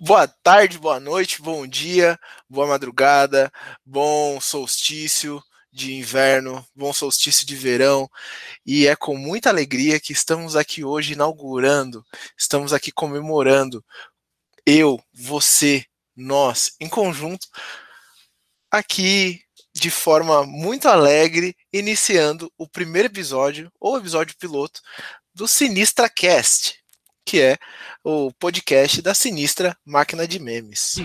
[0.00, 3.52] Boa tarde, boa noite, bom dia, boa madrugada,
[3.86, 8.10] bom solstício de inverno, bom solstício de verão,
[8.66, 12.04] e é com muita alegria que estamos aqui hoje inaugurando,
[12.36, 13.84] estamos aqui comemorando,
[14.66, 15.84] eu, você,
[16.16, 17.46] nós, em conjunto,
[18.72, 19.42] aqui
[19.72, 24.80] de forma muito alegre, iniciando o primeiro episódio, ou episódio piloto,
[25.32, 26.83] do Sinistra Cast
[27.24, 27.58] que é
[28.02, 30.96] o podcast da Sinistra Máquina de Memes.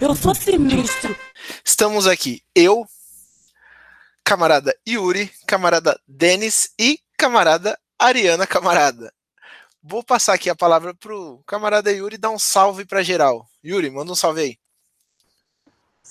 [0.00, 1.16] Eu sou sinistro.
[1.64, 2.86] Estamos aqui, eu,
[4.24, 9.12] camarada Yuri, camarada Denis e camarada Ariana Camarada.
[9.82, 13.48] Vou passar aqui a palavra pro camarada Yuri dar um salve para geral.
[13.64, 14.61] Yuri, manda um salve aí.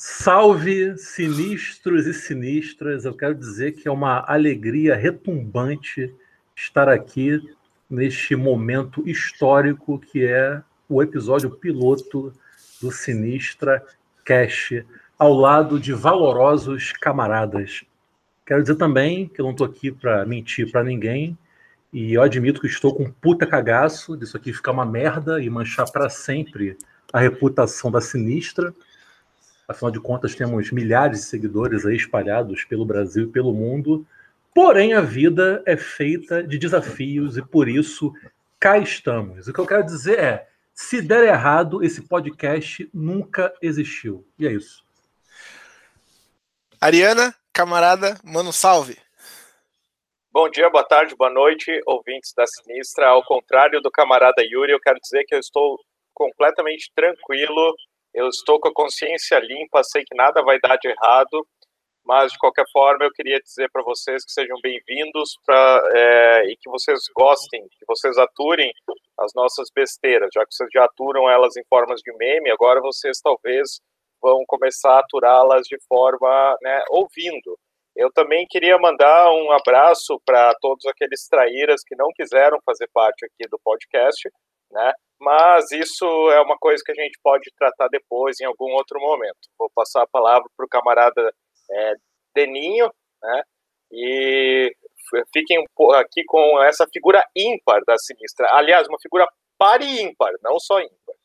[0.04, 3.06] Salve, sinistros e sinistras.
[3.06, 6.12] Eu quero dizer que é uma alegria retumbante
[6.56, 7.40] estar aqui
[7.88, 12.34] neste momento histórico que é o episódio piloto
[12.82, 13.86] do Sinistra
[14.26, 14.84] Cash,
[15.20, 17.84] ao lado de valorosos camaradas.
[18.44, 21.38] Quero dizer também que eu não estou aqui para mentir para ninguém
[21.94, 25.48] e eu admito que estou com um puta cagaço disso aqui ficar uma merda e
[25.48, 26.76] manchar para sempre
[27.14, 28.74] a reputação da Sinistra.
[29.72, 34.06] Afinal de contas, temos milhares de seguidores aí espalhados pelo Brasil e pelo mundo.
[34.54, 38.14] Porém, a vida é feita de desafios e por isso
[38.60, 39.48] cá estamos.
[39.48, 44.28] O que eu quero dizer é: se der errado, esse podcast nunca existiu.
[44.38, 44.84] E é isso.
[46.80, 48.98] Ariana, camarada, mano, salve.
[50.34, 53.08] Bom dia, boa tarde, boa noite, ouvintes da Sinistra.
[53.08, 55.80] Ao contrário do camarada Yuri, eu quero dizer que eu estou
[56.14, 57.74] completamente tranquilo
[58.14, 61.48] eu estou com a consciência limpa, sei que nada vai dar de errado,
[62.04, 65.38] mas de qualquer forma eu queria dizer para vocês que sejam bem-vindos
[65.94, 68.72] é, e que vocês gostem, que vocês aturem
[69.20, 73.20] as nossas besteiras, já que vocês já aturam elas em formas de meme, agora vocês
[73.22, 73.80] talvez
[74.22, 77.58] vão começar a aturá-las de forma né, ouvindo.
[77.96, 83.26] Eu também queria mandar um abraço para todos aqueles traíras que não quiseram fazer parte
[83.26, 84.30] aqui do podcast,
[84.72, 84.94] né?
[85.22, 89.38] Mas isso é uma coisa que a gente pode tratar depois, em algum outro momento.
[89.58, 91.34] Vou passar a palavra para o camarada
[91.70, 91.94] é,
[92.34, 93.44] Deninho, né?
[93.92, 94.76] E
[95.32, 95.64] fiquem
[95.96, 98.48] aqui com essa figura ímpar da Sinistra.
[98.52, 99.28] Aliás, uma figura
[99.60, 101.16] par e ímpar, não só ímpar.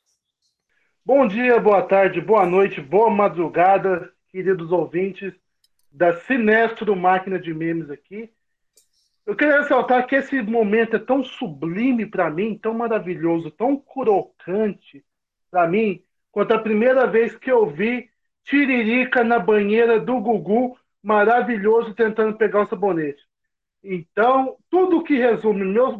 [1.02, 5.32] Bom dia, boa tarde, boa noite, boa madrugada, queridos ouvintes
[5.90, 8.30] da Sinestro Máquina de Memes aqui.
[9.26, 15.04] Eu queria ressaltar que esse momento é tão sublime para mim, tão maravilhoso, tão crocante
[15.50, 16.00] para mim,
[16.30, 18.08] quanto a primeira vez que eu vi
[18.44, 23.20] Tiririca na banheira do Gugu, maravilhoso, tentando pegar o sabonete.
[23.82, 25.96] Então, tudo que resume meus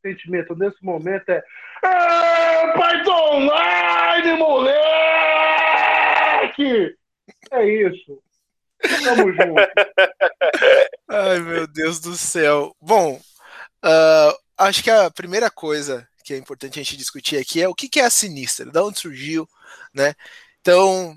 [0.00, 1.44] sentimentos nesse momento é.
[1.84, 4.82] Ah, Python Online, moleque!
[7.50, 8.22] É isso.
[9.04, 9.54] Tamo junto.
[11.08, 12.74] Ai, meu Deus do céu.
[12.80, 13.20] Bom,
[13.84, 17.74] uh, acho que a primeira coisa que é importante a gente discutir aqui é o
[17.74, 19.48] que é a Sinistra, da onde surgiu,
[19.92, 20.14] né?
[20.60, 21.16] Então,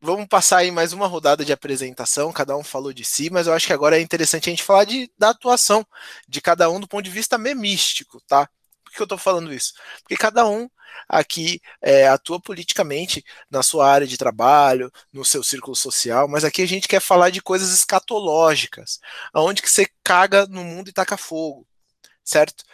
[0.00, 3.52] vamos passar aí mais uma rodada de apresentação, cada um falou de si, mas eu
[3.52, 5.84] acho que agora é interessante a gente falar de, da atuação
[6.28, 8.48] de cada um do ponto de vista memístico, tá?
[8.84, 9.72] Por que eu tô falando isso?
[10.02, 10.68] Porque cada um
[11.08, 16.62] aqui é, atua politicamente na sua área de trabalho, no seu círculo social, mas aqui
[16.62, 19.00] a gente quer falar de coisas escatológicas,
[19.32, 21.66] aonde que você caga no mundo e taca fogo,
[22.24, 22.64] certo?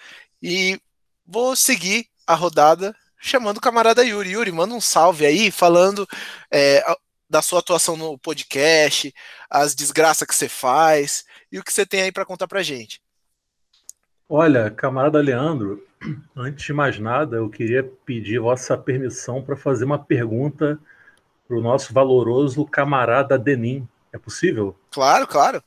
[0.42, 0.80] E
[1.26, 4.30] vou seguir a rodada chamando o camarada Yuri.
[4.30, 6.06] Yuri, manda um salve aí, falando
[6.50, 6.84] é,
[7.30, 9.14] da sua atuação no podcast,
[9.48, 13.00] as desgraças que você faz e o que você tem aí para contar pra gente.
[14.28, 15.86] Olha, camarada Leandro,
[16.36, 20.78] antes de mais nada, eu queria pedir vossa permissão para fazer uma pergunta
[21.46, 23.86] para o nosso valoroso camarada Denim.
[24.12, 24.76] É possível?
[24.91, 25.62] Claro, claro.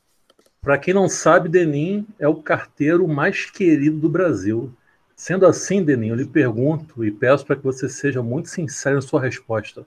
[0.60, 4.72] Para quem não sabe, Denim é o carteiro mais querido do Brasil.
[5.14, 9.02] Sendo assim, Denim, eu lhe pergunto e peço para que você seja muito sincero em
[9.02, 9.86] sua resposta.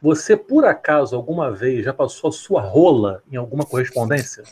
[0.00, 4.44] Você, por acaso, alguma vez já passou a sua rola em alguma correspondência?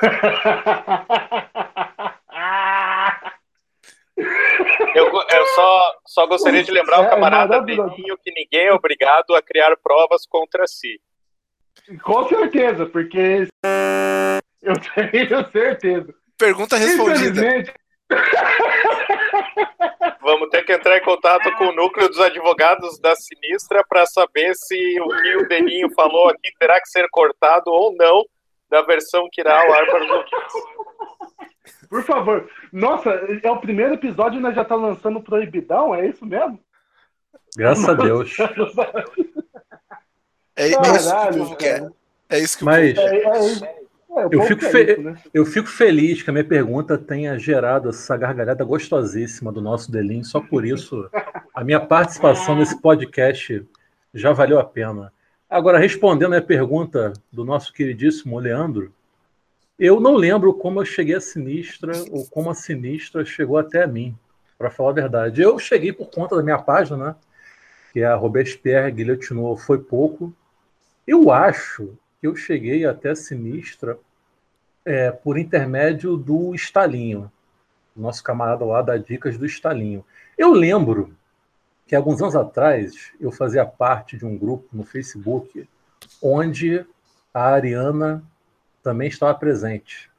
[4.94, 9.34] Eu, eu só, só gostaria de lembrar o é, camarada Beninho que ninguém é obrigado
[9.34, 11.00] a criar provas contra si.
[12.02, 13.48] Com certeza, porque
[14.62, 16.14] eu tenho certeza.
[16.38, 17.42] Pergunta respondida.
[20.20, 24.54] Vamos ter que entrar em contato com o núcleo dos advogados da Sinistra para saber
[24.54, 28.24] se o que o Deninho falou aqui terá que ser cortado ou não
[28.70, 30.52] da versão que irá ao ar para os ouvintes.
[31.92, 32.48] Por favor.
[32.72, 33.10] Nossa,
[33.42, 35.94] é o primeiro episódio e nós já tá lançando Proibidão?
[35.94, 36.58] É isso mesmo?
[37.54, 38.34] Graças a Deus.
[40.56, 40.80] É, é isso
[41.10, 41.90] que o povo quer.
[42.30, 43.14] É isso que Mas, o povo quer.
[43.14, 45.14] É, é, é, o Eu fico, fe- isso, né?
[45.34, 50.24] eu fico feliz que a minha pergunta tenha gerado essa gargalhada gostosíssima do nosso Delim.
[50.24, 51.10] Só por isso,
[51.54, 53.62] a minha participação nesse podcast
[54.14, 55.12] já valeu a pena.
[55.46, 58.94] Agora, respondendo a pergunta do nosso queridíssimo Leandro,
[59.84, 64.16] eu não lembro como eu cheguei a Sinistra ou como a Sinistra chegou até mim,
[64.56, 65.42] para falar a verdade.
[65.42, 67.16] Eu cheguei por conta da minha página, né?
[67.92, 70.32] Que é a Robespierre Guilhotinou Foi Pouco.
[71.04, 73.98] Eu acho que eu cheguei até a Sinistra
[74.84, 77.28] é, por intermédio do Estalinho,
[77.96, 80.04] nosso camarada lá da Dicas do Estalinho.
[80.38, 81.12] Eu lembro
[81.88, 85.68] que alguns anos atrás eu fazia parte de um grupo no Facebook
[86.22, 86.86] onde
[87.34, 88.22] a Ariana
[88.82, 90.10] também estava presente.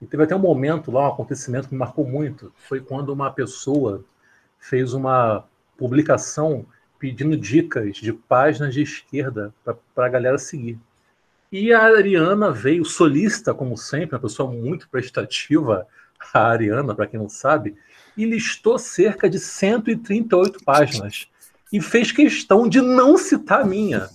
[0.00, 2.52] E teve até um momento lá, um acontecimento que me marcou muito.
[2.56, 4.04] Foi quando uma pessoa
[4.58, 5.44] fez uma
[5.76, 6.66] publicação
[6.98, 9.54] pedindo dicas de páginas de esquerda
[9.94, 10.78] para a galera seguir.
[11.50, 15.86] E a Ariana veio solícita, como sempre, uma pessoa muito prestativa,
[16.32, 17.76] a Ariana, para quem não sabe,
[18.16, 21.28] e listou cerca de 138 páginas.
[21.72, 24.08] E fez questão de não citar a minha.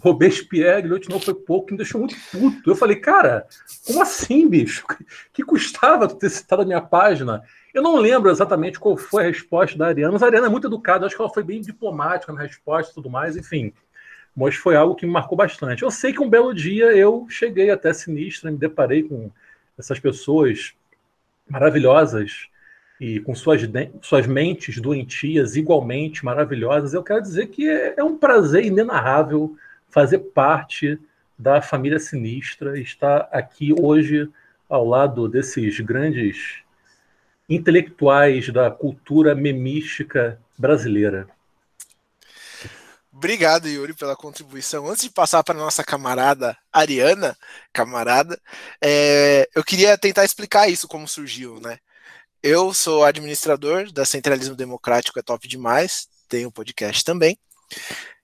[0.00, 2.70] Robespierre, Guilhote não foi pouco, me deixou muito puto.
[2.70, 3.46] Eu falei, cara,
[3.86, 4.84] como assim, bicho?
[5.32, 7.42] Que custava ter citado a minha página?
[7.72, 10.68] Eu não lembro exatamente qual foi a resposta da Ariana, mas a Ariana é muito
[10.68, 13.72] educada, acho que ela foi bem diplomática na resposta e tudo mais, enfim.
[14.34, 15.82] Mas foi algo que me marcou bastante.
[15.82, 19.30] Eu sei que um belo dia eu cheguei até Sinistra, me deparei com
[19.76, 20.72] essas pessoas
[21.48, 22.48] maravilhosas
[23.00, 23.62] e com suas,
[24.02, 26.94] suas mentes doentias igualmente maravilhosas.
[26.94, 29.56] Eu quero dizer que é, é um prazer inenarrável
[29.88, 30.98] fazer parte
[31.38, 34.28] da família Sinistra estar aqui hoje
[34.68, 36.62] ao lado desses grandes
[37.48, 41.28] intelectuais da cultura memística brasileira.
[43.12, 44.88] Obrigado, Yuri, pela contribuição.
[44.88, 47.36] Antes de passar para nossa camarada Ariana,
[47.72, 48.40] camarada,
[48.82, 51.78] é, eu queria tentar explicar isso, como surgiu, né?
[52.46, 57.38] Eu sou administrador da Centralismo Democrático, é top demais, tenho um podcast também.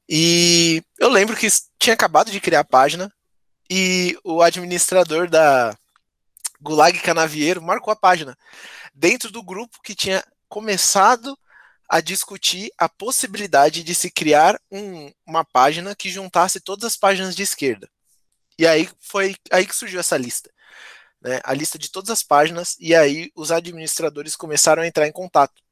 [0.06, 3.11] E eu lembro que tinha acabado de criar a página
[3.70, 5.75] e o administrador da
[6.61, 8.37] Gulag Canavieiro marcou a página
[8.94, 11.34] dentro do grupo que tinha começado
[11.88, 17.34] a discutir a possibilidade de se criar um, uma página que juntasse todas as páginas
[17.34, 17.88] de esquerda.
[18.58, 20.50] E aí foi aí que surgiu essa lista.
[21.22, 25.12] Né, a lista de todas as páginas, e aí os administradores começaram a entrar em
[25.12, 25.62] contato.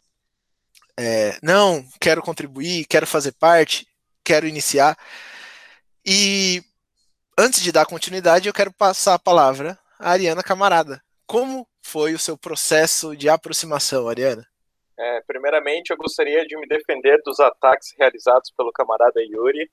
[0.98, 3.86] É, não, quero contribuir, quero fazer parte,
[4.22, 4.98] quero iniciar.
[6.04, 6.62] E
[7.38, 11.02] antes de dar continuidade, eu quero passar a palavra à Ariana Camarada.
[11.26, 14.46] Como foi o seu processo de aproximação, Ariana?
[14.98, 19.70] É, primeiramente, eu gostaria de me defender dos ataques realizados pelo camarada Yuri.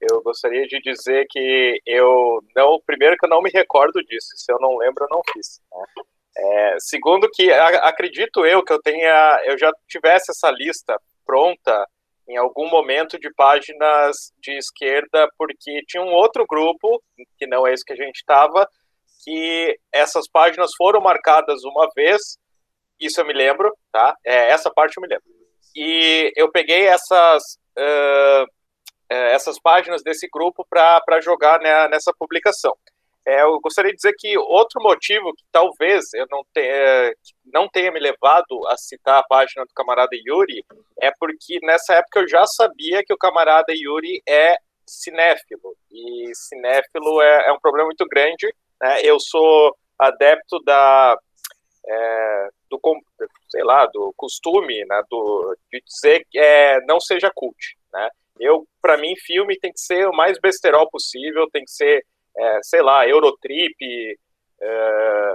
[0.00, 4.52] Eu gostaria de dizer que eu não, primeiro que eu não me recordo disso, se
[4.52, 5.60] eu não lembro, eu não fiz.
[5.72, 6.04] Né?
[6.36, 11.88] É, segundo que a, acredito eu que eu tenha, eu já tivesse essa lista pronta
[12.28, 17.02] em algum momento de páginas de esquerda, porque tinha um outro grupo
[17.38, 18.66] que não é esse que a gente estava,
[19.22, 22.38] que essas páginas foram marcadas uma vez
[23.00, 24.16] isso eu me lembro, tá?
[24.24, 25.24] É, essa parte eu me lembro.
[25.74, 27.42] E eu peguei essas,
[27.76, 28.46] uh,
[29.08, 32.76] essas páginas desse grupo para jogar né, nessa publicação.
[33.26, 37.14] É, eu gostaria de dizer que outro motivo que talvez eu não tenha,
[37.46, 40.62] não tenha me levado a citar a página do camarada Yuri
[41.00, 44.56] é porque nessa época eu já sabia que o camarada Yuri é
[44.86, 45.74] cinéfilo.
[45.90, 48.54] E cinéfilo é, é um problema muito grande.
[48.80, 49.00] Né?
[49.02, 51.16] Eu sou adepto da
[51.86, 52.80] é, do
[53.48, 57.56] sei lá do costume né, do, de dizer que é, não seja cult
[57.92, 58.08] né
[58.38, 62.04] eu para mim filme tem que ser o mais besterol possível tem que ser
[62.36, 63.76] é, sei lá Eurotrip
[64.60, 65.34] é,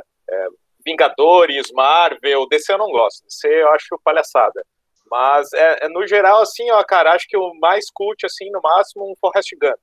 [0.86, 4.66] Vingadores Marvel DC eu não gosto DC eu acho palhaçada
[5.10, 9.10] mas é, no geral assim ó cara acho que o mais cult assim no máximo
[9.10, 9.80] um Forrest Gump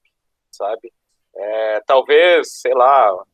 [0.51, 0.93] sabe
[1.87, 3.25] talvez sei lá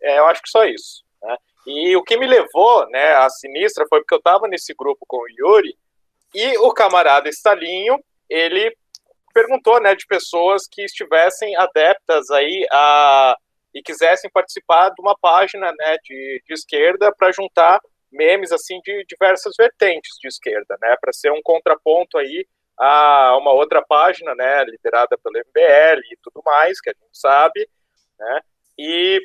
[0.00, 1.36] eu acho que só isso né?
[1.66, 5.16] E o que me levou né, à sinistra foi porque eu estava nesse grupo com
[5.16, 5.76] o Yuri
[6.34, 8.74] e o camarada Stalinho, ele
[9.32, 13.36] perguntou né, de pessoas que estivessem adeptas aí a,
[13.74, 17.78] e quisessem participar de uma página né, de, de esquerda para juntar
[18.10, 22.46] memes assim de diversas vertentes de esquerda, né, para ser um contraponto aí
[22.78, 27.68] a uma outra página, né, liderada pelo MBL e tudo mais, que a gente sabe,
[28.18, 28.40] né,
[28.78, 29.20] e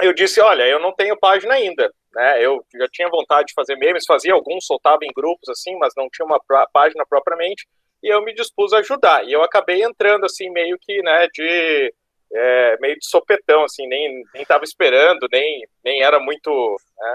[0.00, 2.42] eu disse, olha, eu não tenho página ainda, né?
[2.42, 6.08] Eu já tinha vontade de fazer memes, fazia alguns, soltava em grupos assim, mas não
[6.10, 6.40] tinha uma
[6.72, 7.68] página propriamente,
[8.02, 9.22] e eu me dispus a ajudar.
[9.26, 11.94] E eu acabei entrando assim meio que, né, de
[12.32, 17.14] é, meio de sopetão, assim, nem nem estava esperando, nem nem era muito né,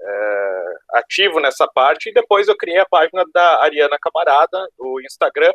[0.00, 0.64] é,
[0.98, 2.10] ativo nessa parte.
[2.10, 5.52] E depois eu criei a página da Ariana Camarada, o Instagram,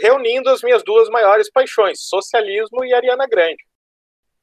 [0.00, 3.64] reunindo as minhas duas maiores paixões, socialismo e Ariana Grande.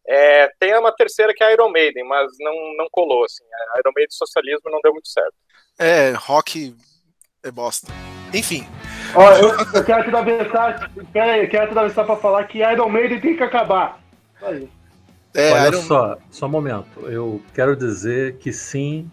[0.08, 3.44] É, tem uma terceira que é Iron Maiden, mas não, não colou, assim.
[3.74, 5.34] A Iron Maiden socialismo não deu muito certo.
[5.80, 6.76] É, rock
[7.44, 7.92] é bosta.
[8.34, 8.68] Enfim.
[9.16, 10.90] Ó, eu, eu quero te dar mensagem.
[11.12, 14.02] Pera aí, eu quero te dar mensagem pra falar que Iron Maiden tem que acabar.
[15.34, 15.82] É, Olha Iron...
[15.82, 17.08] só, só um momento.
[17.08, 19.10] Eu quero dizer que sim,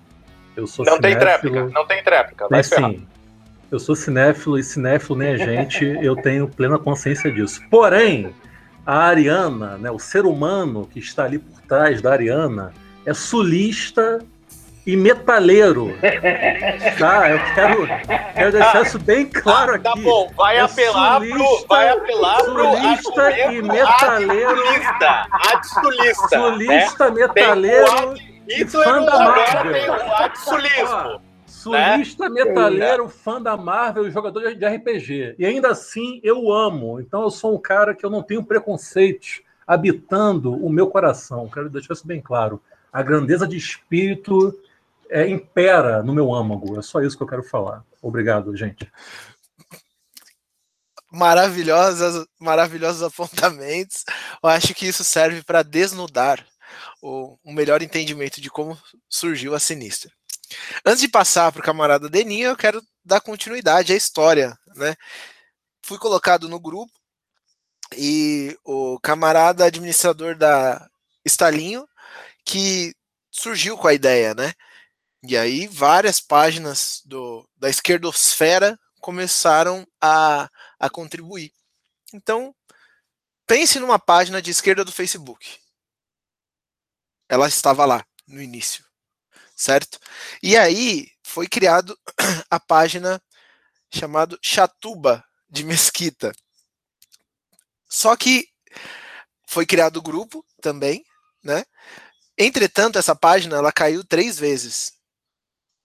[0.56, 1.20] eu sou não cinéfilo.
[1.20, 3.06] Tem tréplica, não tem tréplica, vai sim.
[3.70, 7.60] Eu sou cinéfilo e cinéfilo nem a gente, eu tenho plena consciência disso.
[7.70, 8.34] Porém,
[8.84, 12.72] a Ariana, né, o ser humano que está ali por trás da Ariana,
[13.04, 14.20] é sulista
[14.86, 15.94] e metaleiro.
[16.98, 17.30] tá?
[17.30, 17.86] Eu quero,
[18.34, 19.84] quero deixar isso bem claro aqui.
[19.84, 21.66] Tá bom, vai é apelar sulista, pro.
[21.68, 24.56] Vai apelar sulista pro e metaleiro.
[25.62, 27.26] Sulista, sulista, né?
[27.26, 28.14] metaleiro.
[28.48, 29.94] E fã da Marvel.
[30.34, 31.29] Sulismo.
[31.60, 32.44] Sulista, né?
[32.44, 35.36] metaleiro, fã da Marvel, jogador de RPG.
[35.38, 36.98] E ainda assim eu amo.
[36.98, 41.50] Então eu sou um cara que eu não tenho preconceitos habitando o meu coração.
[41.50, 42.62] Quero deixar isso bem claro.
[42.90, 44.58] A grandeza de espírito
[45.10, 46.78] é, impera no meu âmago.
[46.78, 47.84] É só isso que eu quero falar.
[48.00, 48.90] Obrigado, gente.
[51.12, 54.04] Maravilhosas, maravilhosos apontamentos.
[54.42, 56.42] Eu acho que isso serve para desnudar
[57.02, 58.78] o, o melhor entendimento de como
[59.10, 60.10] surgiu a Sinistra.
[60.84, 64.96] Antes de passar para o camarada Deninho, eu quero dar continuidade à história, né?
[65.82, 66.92] Fui colocado no grupo
[67.96, 70.88] e o camarada administrador da
[71.24, 71.88] Estalinho
[72.44, 72.94] que
[73.30, 74.52] surgiu com a ideia, né?
[75.22, 81.52] E aí várias páginas do, da esquerdosfera começaram a, a contribuir.
[82.12, 82.54] Então,
[83.46, 85.58] pense numa página de esquerda do Facebook.
[87.28, 88.89] Ela estava lá no início
[89.60, 89.98] certo?
[90.42, 91.96] E aí foi criado
[92.50, 93.20] a página
[93.92, 96.32] chamada Chatuba de Mesquita.
[97.86, 98.48] Só que
[99.46, 101.04] foi criado o grupo também,
[101.44, 101.64] né?
[102.38, 104.92] Entretanto, essa página ela caiu três vezes.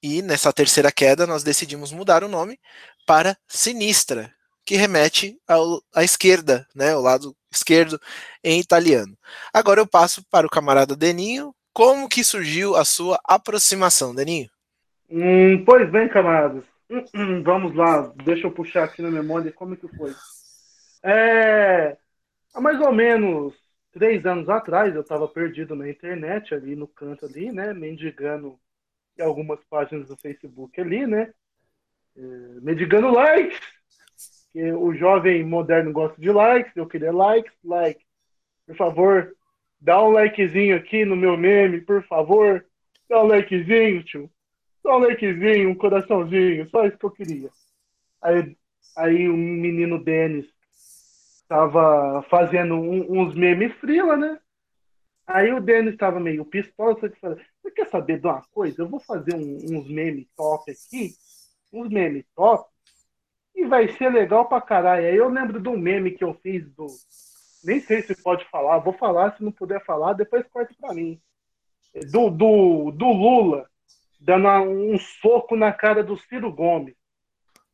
[0.01, 2.57] E nessa terceira queda nós decidimos mudar o nome
[3.05, 6.95] para Sinistra, que remete ao, à esquerda, né?
[6.95, 7.99] O lado esquerdo
[8.41, 9.17] em italiano.
[9.53, 14.49] Agora eu passo para o camarada Deninho como que surgiu a sua aproximação, Daninho?
[15.09, 16.63] Hum, pois bem, camaradas.
[16.89, 20.15] Hum, hum, vamos lá, deixa eu puxar aqui na memória como que foi.
[21.03, 21.97] É,
[22.53, 23.53] há mais ou menos
[23.91, 28.57] três anos atrás, eu estava perdido na internet, ali no canto ali, né, mendigando
[29.19, 31.33] algumas páginas do Facebook ali, né,
[32.15, 32.21] é,
[32.61, 33.59] mendigando likes,
[34.79, 38.01] o jovem moderno gosta de likes, eu queria likes, like,
[38.65, 39.35] por favor,
[39.79, 42.65] Dá um likezinho aqui no meu meme, por favor.
[43.09, 44.29] Dá um likezinho, tio.
[44.81, 46.67] Só um likezinho, um coraçãozinho.
[46.69, 47.49] Só isso que eu queria.
[48.21, 48.57] Aí,
[48.95, 50.45] aí um menino Denis
[51.47, 54.39] tava fazendo um, uns memes frila, né?
[55.27, 58.81] Aí o Denis tava meio pistola, que você quer saber de uma coisa?
[58.81, 61.13] Eu vou fazer um, uns memes top aqui,
[61.73, 62.69] uns memes top,
[63.55, 65.07] e vai ser legal pra caralho.
[65.07, 66.87] Aí eu lembro um meme que eu fiz do
[67.65, 71.19] nem sei se pode falar, vou falar, se não puder falar, depois corta para mim.
[72.11, 73.67] Do, do, do Lula
[74.19, 76.95] dando um soco na cara do Ciro Gomes.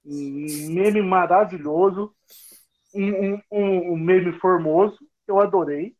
[0.06, 2.14] Um meme maravilhoso,
[2.94, 5.96] um, um, um, meme formoso, eu adorei.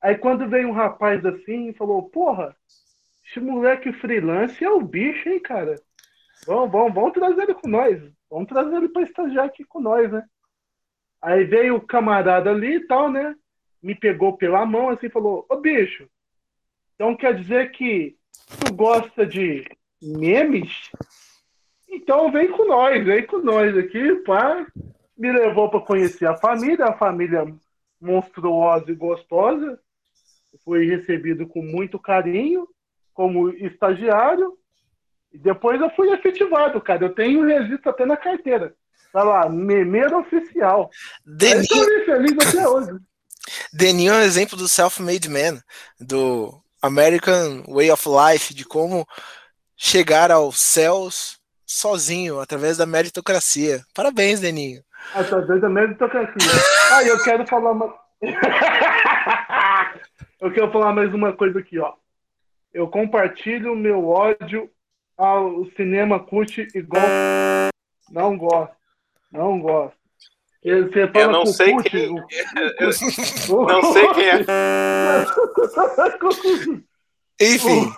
[0.00, 2.56] Aí quando veio um rapaz assim e falou, porra,
[3.26, 5.74] esse moleque freelance é o bicho, hein, cara?
[6.46, 8.00] Vamos, vamos, vamos trazer ele com nós.
[8.30, 10.24] Vamos trazer ele para estagiar aqui com nós, né?
[11.20, 13.34] Aí veio o camarada ali e tal, né?
[13.82, 16.08] Me pegou pela mão assim e falou: Ô bicho,
[16.94, 18.16] então quer dizer que
[18.60, 19.64] tu gosta de
[20.02, 20.90] memes?
[21.88, 24.66] Então vem com nós, vem com nós aqui, pá.
[25.16, 27.44] Me levou para conhecer a família, a família
[28.00, 29.80] monstruosa e gostosa.
[30.64, 32.68] Fui recebido com muito carinho
[33.12, 34.56] como estagiário.
[35.32, 37.04] E depois eu fui efetivado, cara.
[37.04, 38.74] Eu tenho registro até na carteira.
[39.12, 40.90] Tá lá, memeiro oficial.
[41.24, 42.04] Deninho...
[42.04, 42.98] feliz até hoje.
[43.72, 45.60] Deninho é um exemplo do self-made man,
[45.98, 49.06] do American Way of Life, de como
[49.76, 53.82] chegar aos céus sozinho, através da meritocracia.
[53.94, 54.82] Parabéns, Deninho.
[55.14, 56.34] Através da meritocracia.
[56.92, 57.94] ah, eu quero falar uma.
[60.40, 61.94] eu quero falar mais uma coisa aqui, ó.
[62.72, 64.70] Eu compartilho meu ódio
[65.16, 67.04] ao cinema cult igual.
[68.10, 68.77] Não gosto.
[69.30, 69.98] Não gosto.
[70.62, 72.10] Você fala eu não sei quem.
[72.10, 72.16] O...
[73.48, 74.44] Eu não sei quem é.
[77.40, 77.92] Enfim,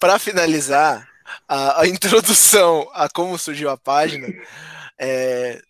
[0.00, 1.06] para finalizar
[1.46, 4.26] a, a, introdução a como surgiu a página,
[4.98, 5.60] é,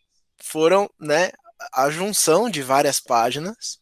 [0.41, 1.33] foram né,
[1.73, 3.81] a junção de várias páginas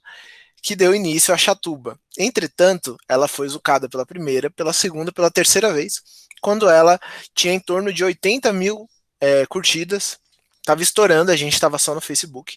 [0.63, 1.99] que deu início à Chatuba.
[2.17, 6.01] Entretanto, ela foi zucada pela primeira, pela segunda, pela terceira vez,
[6.41, 6.99] quando ela
[7.35, 8.89] tinha em torno de 80 mil
[9.21, 10.19] é, curtidas,
[10.63, 12.57] estava estourando, a gente estava só no Facebook.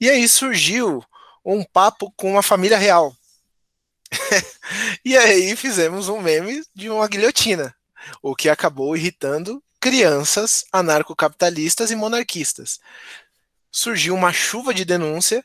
[0.00, 1.02] E aí surgiu
[1.44, 3.16] um papo com uma família real.
[5.04, 7.74] e aí fizemos um meme de uma guilhotina,
[8.22, 12.80] o que acabou irritando crianças anarcocapitalistas e monarquistas.
[13.70, 15.44] Surgiu uma chuva de denúncia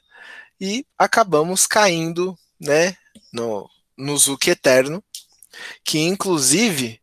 [0.60, 2.96] e acabamos caindo né,
[3.32, 5.04] no, no Zuki Eterno,
[5.84, 7.02] que inclusive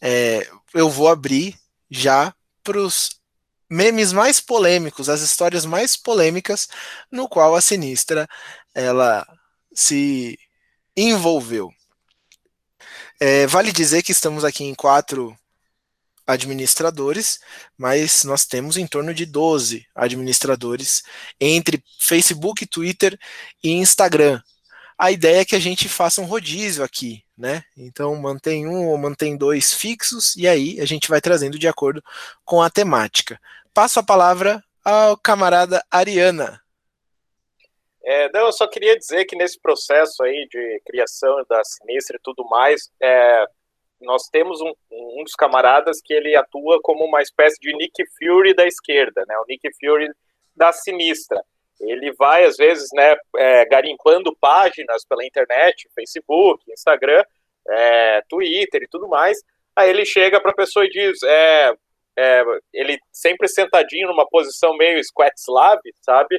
[0.00, 1.56] é, eu vou abrir
[1.90, 3.21] já para os
[3.72, 6.68] memes mais polêmicos, as histórias mais polêmicas,
[7.10, 8.28] no qual a Sinistra
[8.74, 9.26] ela
[9.74, 10.38] se
[10.94, 11.72] envolveu.
[13.18, 15.34] É, vale dizer que estamos aqui em quatro
[16.26, 17.40] administradores,
[17.76, 21.02] mas nós temos em torno de 12 administradores
[21.40, 23.18] entre Facebook, Twitter
[23.64, 24.40] e Instagram.
[24.98, 27.64] A ideia é que a gente faça um rodízio aqui, né?
[27.76, 32.02] Então mantém um ou mantém dois fixos e aí a gente vai trazendo de acordo
[32.44, 33.40] com a temática.
[33.74, 36.60] Passo a palavra ao camarada Ariana.
[38.04, 42.20] É, não, eu só queria dizer que nesse processo aí de criação da Sinistra e
[42.22, 43.46] tudo mais, é,
[43.98, 48.54] nós temos um, um dos camaradas que ele atua como uma espécie de Nick Fury
[48.54, 49.38] da esquerda, né?
[49.38, 50.10] O Nick Fury
[50.54, 51.42] da Sinistra.
[51.80, 57.24] Ele vai, às vezes, né, é, garimpando páginas pela internet, Facebook, Instagram,
[57.68, 59.38] é, Twitter e tudo mais.
[59.74, 61.74] Aí ele chega para a pessoa e diz: é,
[62.18, 62.42] é,
[62.72, 66.38] ele sempre sentadinho numa posição meio squat slab, sabe?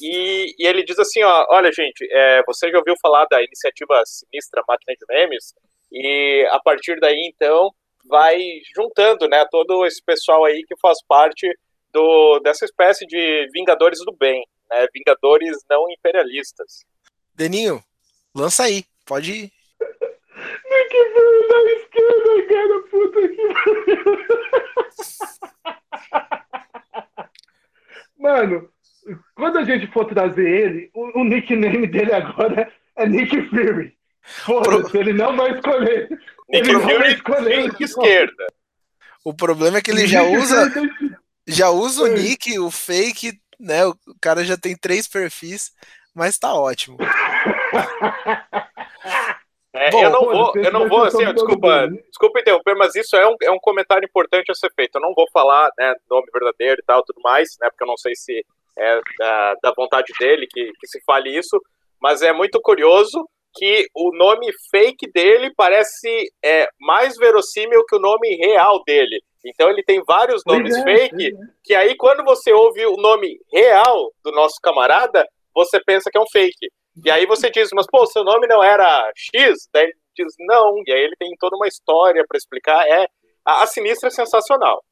[0.00, 4.02] E, e, ele diz assim: ó, olha, gente, é, você já ouviu falar da iniciativa
[4.04, 5.54] Sinistra Máquina de Memes?
[5.92, 7.70] E a partir daí, então,
[8.04, 8.38] vai
[8.74, 11.48] juntando né, todo esse pessoal aí que faz parte
[11.92, 16.84] do, dessa espécie de Vingadores do Bem, né, Vingadores não imperialistas.
[17.34, 17.82] Deninho,
[18.34, 19.52] lança aí, pode.
[20.88, 23.42] Que veio da esquerda, cara, puta que.
[28.18, 28.68] Mano,
[29.34, 33.96] quando a gente for trazer ele, o, o nickname dele agora é Nick Fury.
[34.22, 35.00] Foda-se, Pro...
[35.00, 36.08] ele não vai escolher.
[36.48, 38.46] Nick ele Fury vai escolher de esquerda.
[39.24, 40.70] O problema é que ele já usa
[41.46, 43.86] já usa o nick, o fake, né?
[43.86, 45.72] O cara já tem três perfis,
[46.14, 46.98] mas tá ótimo.
[49.76, 53.28] É, Bom, eu não vou, eu não vou, assim, desculpa, desculpa interromper, mas isso é
[53.28, 54.96] um, é um comentário importante a ser feito.
[54.96, 57.96] Eu não vou falar, né, nome verdadeiro e tal, tudo mais, né, porque eu não
[57.96, 58.44] sei se
[58.78, 61.60] é da, da vontade dele que, que se fale isso,
[62.00, 68.00] mas é muito curioso que o nome fake dele parece é, mais verossímil que o
[68.00, 69.22] nome real dele.
[69.44, 71.32] Então ele tem vários nomes é, fake, é.
[71.64, 76.20] que aí quando você ouve o nome real do nosso camarada, você pensa que é
[76.20, 76.70] um fake.
[77.04, 79.68] E aí você diz, mas pô, seu nome não era X?
[79.72, 80.82] Daí ele diz, não.
[80.86, 82.86] E aí ele tem toda uma história para explicar.
[82.86, 83.06] É
[83.44, 84.82] a, a, sinistra é sensacional.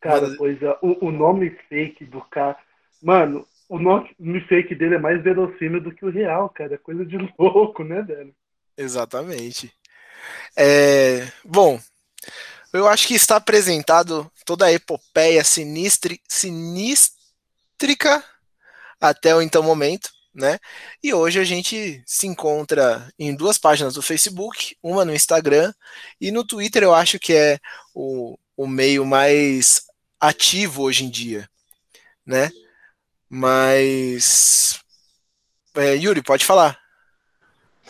[0.00, 2.58] Cara, pois é, o, o nome fake do cara.
[3.02, 6.74] Mano, o nome fake dele é mais verossímil do que o real, cara.
[6.74, 8.34] É coisa de louco, né, velho?
[8.76, 9.72] Exatamente.
[10.56, 11.78] É, bom,
[12.72, 18.22] eu acho que está apresentado toda a epopeia sinistri, sinístrica
[19.00, 20.58] até o então momento, né?
[21.02, 25.72] E hoje a gente se encontra em duas páginas do Facebook, uma no Instagram
[26.20, 27.58] e no Twitter eu acho que é
[27.94, 29.84] o, o meio mais
[30.20, 31.48] ativo hoje em dia,
[32.26, 32.50] né?
[33.28, 34.80] Mas.
[35.76, 36.78] É, Yuri, pode falar.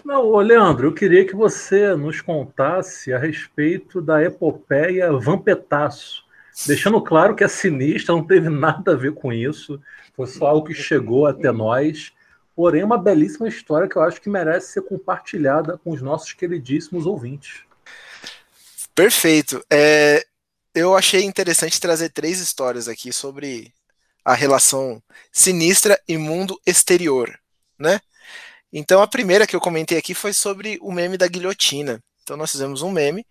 [0.05, 6.25] Não, Leandro, eu queria que você nos contasse a respeito da epopeia Vampetaço,
[6.67, 9.81] deixando claro que a Sinistra não teve nada a ver com isso,
[10.15, 12.13] foi só algo que chegou até nós,
[12.55, 17.07] porém uma belíssima história que eu acho que merece ser compartilhada com os nossos queridíssimos
[17.07, 17.63] ouvintes.
[18.95, 19.65] Perfeito.
[19.71, 20.25] É,
[20.75, 23.73] eu achei interessante trazer três histórias aqui sobre
[24.25, 27.39] a relação sinistra e mundo exterior,
[27.79, 28.01] né?
[28.73, 32.03] Então a primeira que eu comentei aqui foi sobre o meme da guilhotina.
[32.23, 33.27] Então nós fizemos um meme.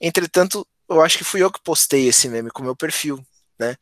[0.00, 3.22] Entretanto, eu acho que fui eu que postei esse meme com o meu perfil,
[3.58, 3.76] né?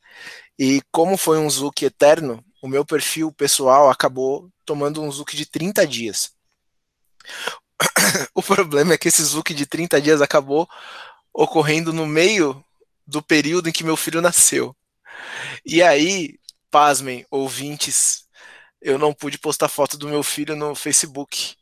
[0.59, 5.47] E como foi um zook eterno, o meu perfil pessoal acabou tomando um zook de
[5.47, 6.33] 30 dias.
[8.35, 10.69] o problema é que esse Zuki de 30 dias acabou
[11.33, 12.65] ocorrendo no meio
[13.07, 14.77] do período em que meu filho nasceu.
[15.65, 16.39] E aí,
[16.71, 18.25] pasmem, ouvintes,
[18.81, 21.57] eu não pude postar foto do meu filho no Facebook.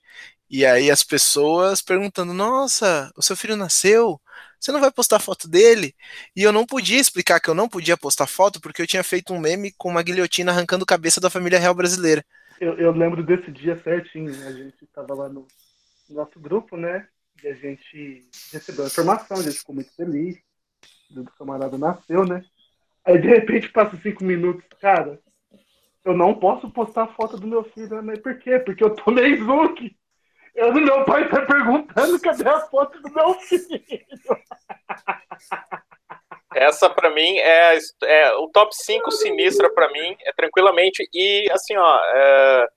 [0.48, 4.20] E aí as pessoas perguntando: Nossa, o seu filho nasceu?
[4.66, 5.94] Você não vai postar foto dele?
[6.34, 9.32] E eu não podia explicar que eu não podia postar foto porque eu tinha feito
[9.32, 12.24] um meme com uma guilhotina arrancando cabeça da família real brasileira.
[12.60, 14.28] Eu, eu lembro desse dia certinho.
[14.44, 15.46] A gente estava lá no
[16.10, 17.06] nosso grupo, né?
[17.44, 20.36] E a gente recebeu a informação, a gente ficou muito feliz.
[21.16, 22.44] O camarada nasceu, né?
[23.04, 25.20] Aí de repente passa cinco minutos, cara.
[26.04, 28.00] Eu não posso postar foto do meu filho, né?
[28.02, 28.58] mas por quê?
[28.58, 29.96] Porque eu tomei Zuki.
[30.56, 33.82] Eu, meu pai tá perguntando cadê a foto do meu filho.
[36.54, 41.76] Essa para mim é, é, o top 5 sinistra para mim, é tranquilamente e assim,
[41.76, 42.68] ó, é,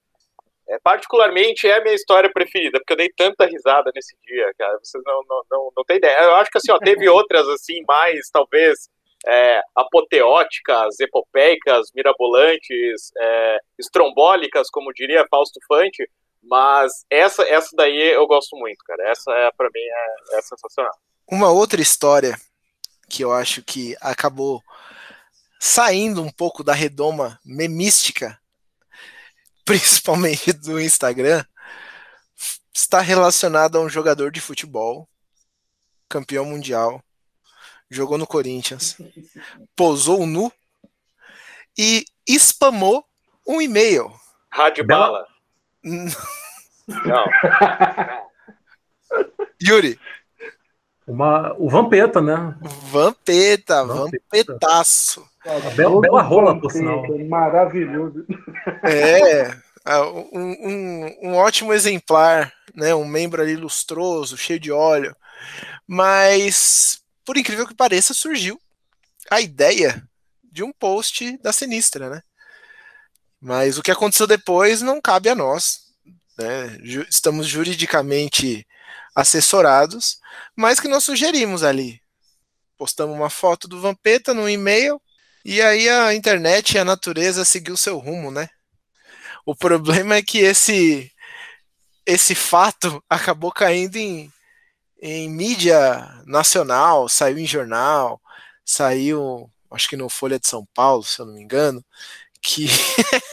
[0.72, 4.78] é, particularmente é a minha história preferida, porque eu dei tanta risada nesse dia, cara,
[4.84, 6.24] vocês não, não, não, não tem ideia.
[6.24, 8.90] Eu acho que assim, ó, teve outras assim, mais talvez
[9.26, 16.06] é, apoteóticas, epopeicas, mirabolantes, é, estrombólicas, como diria Fausto Fante,
[16.42, 19.10] mas essa, essa daí eu gosto muito, cara.
[19.10, 20.94] Essa é para mim é, é sensacional.
[21.28, 22.40] Uma outra história
[23.10, 24.64] que eu acho que acabou
[25.60, 28.40] saindo um pouco da redoma memística,
[29.66, 31.44] principalmente do Instagram,
[32.74, 35.08] está relacionada a um jogador de futebol,
[36.08, 37.04] campeão mundial,
[37.90, 38.96] jogou no Corinthians,
[39.76, 40.52] posou nu
[41.78, 43.06] e spamou
[43.48, 44.12] um e-mail.
[44.52, 45.28] Rádio Bala.
[45.84, 47.26] Não.
[49.62, 50.00] Yuri.
[51.08, 52.56] Uma, o Vampeta, né?
[52.92, 55.28] Vampeta, Vampetaço.
[55.76, 57.04] bela, bela rola, por sinal.
[57.28, 58.26] Maravilhoso.
[58.84, 59.50] É,
[60.32, 62.94] um, um, um, ótimo exemplar, né?
[62.94, 65.16] Um membro ali lustroso, cheio de óleo.
[65.88, 68.60] Mas, por incrível que pareça, surgiu
[69.32, 70.04] a ideia
[70.44, 72.22] de um post da Sinistra, né?
[73.42, 75.82] Mas o que aconteceu depois não cabe a nós.
[76.38, 76.78] Né?
[77.10, 78.66] Estamos juridicamente
[79.16, 80.20] assessorados,
[80.56, 82.02] mas que nós sugerimos ali.
[82.78, 85.02] Postamos uma foto do Vampeta no e-mail
[85.44, 88.50] e aí a internet e a natureza seguiu seu rumo, né?
[89.46, 91.12] O problema é que esse
[92.06, 94.32] esse fato acabou caindo em,
[95.02, 98.22] em mídia nacional, saiu em jornal,
[98.66, 101.84] saiu, acho que no Folha de São Paulo, se eu não me engano,
[102.42, 102.68] que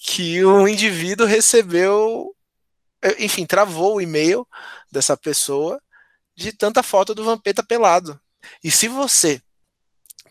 [0.00, 2.34] que o indivíduo recebeu,
[3.18, 4.46] enfim, travou o e-mail
[4.90, 5.80] dessa pessoa
[6.34, 8.20] de tanta foto do Vampeta pelado.
[8.62, 9.42] E se você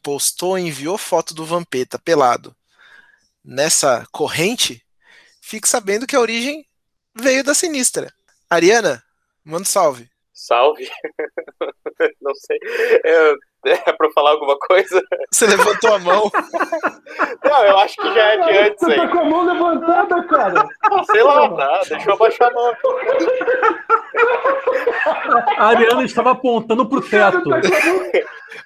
[0.02, 2.56] postou, enviou foto do Vampeta pelado
[3.44, 4.86] nessa corrente,
[5.42, 6.68] fique sabendo que a origem
[7.16, 8.14] veio da sinistra.
[8.50, 9.04] Ariana,
[9.44, 10.10] manda um salve.
[10.34, 10.90] Salve.
[12.22, 12.60] Não sei.
[13.04, 13.38] Eu
[13.72, 15.02] é pra falar alguma coisa?
[15.32, 16.32] Você levantou a mão.
[17.44, 20.68] Não, eu acho que já é de antes Você tá com a mão levantada, cara.
[21.12, 21.82] Sei lá, tá.
[21.90, 22.74] Deixa eu abaixar a mão.
[25.58, 27.44] A Ariana estava apontando pro teto.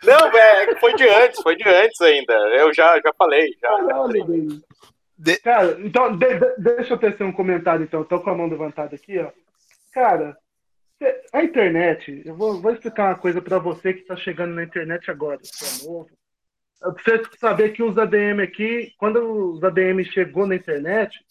[0.04, 2.34] Não, é, foi de antes, foi de antes ainda.
[2.34, 3.56] Eu já, já falei.
[3.62, 4.62] Já, Caralho,
[5.18, 5.38] de...
[5.38, 8.04] Cara, então, de, de, deixa eu tecer um comentário, então.
[8.04, 9.28] Tô com a mão levantada aqui, ó.
[9.94, 10.36] Cara,
[11.34, 15.10] a internet, eu vou, vou explicar uma coisa para você que está chegando na internet
[15.10, 16.10] agora, que é novo.
[16.82, 21.24] Você saber que os ADM aqui, quando os ADM chegou na internet,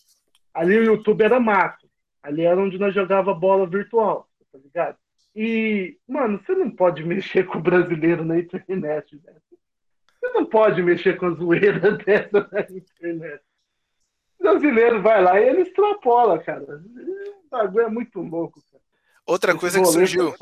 [0.54, 1.88] ali o YouTube era mato.
[2.22, 4.96] Ali era onde nós jogava bola virtual, tá ligado?
[5.35, 9.42] E, mano, você não pode mexer com o brasileiro na internet, velho.
[10.20, 13.42] Você não pode mexer com a zoeira dessa na internet.
[14.38, 16.62] O brasileiro vai lá e ele extrapola, cara.
[16.64, 18.61] O bagulho é muito louco,
[19.26, 20.35] Outra coisa que surgiu.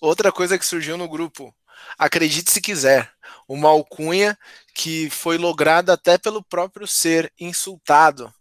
[0.00, 1.54] Outra coisa que surgiu no grupo.
[1.98, 3.12] Acredite se quiser.
[3.48, 4.38] Uma alcunha
[4.74, 8.32] que foi lograda até pelo próprio ser insultado.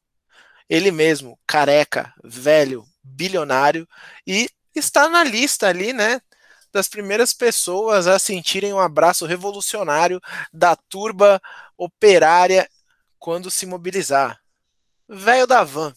[0.69, 3.87] Ele mesmo, careca, velho, bilionário,
[4.25, 6.21] e está na lista ali, né?
[6.71, 10.21] Das primeiras pessoas a sentirem um abraço revolucionário
[10.53, 11.41] da turba
[11.77, 12.69] operária
[13.19, 14.39] quando se mobilizar.
[15.09, 15.93] Velho da van.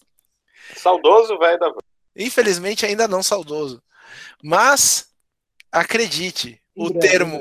[0.76, 1.93] Saudoso velho da van.
[2.16, 3.82] Infelizmente, ainda não saudoso.
[4.42, 5.08] Mas,
[5.72, 7.40] acredite, o breve, termo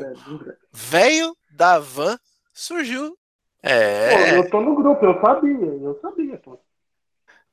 [0.71, 2.17] velho da van
[2.53, 3.17] surgiu.
[3.62, 4.09] É.
[4.09, 6.59] Pô, eu tô no grupo, eu sabia, eu sabia, pô.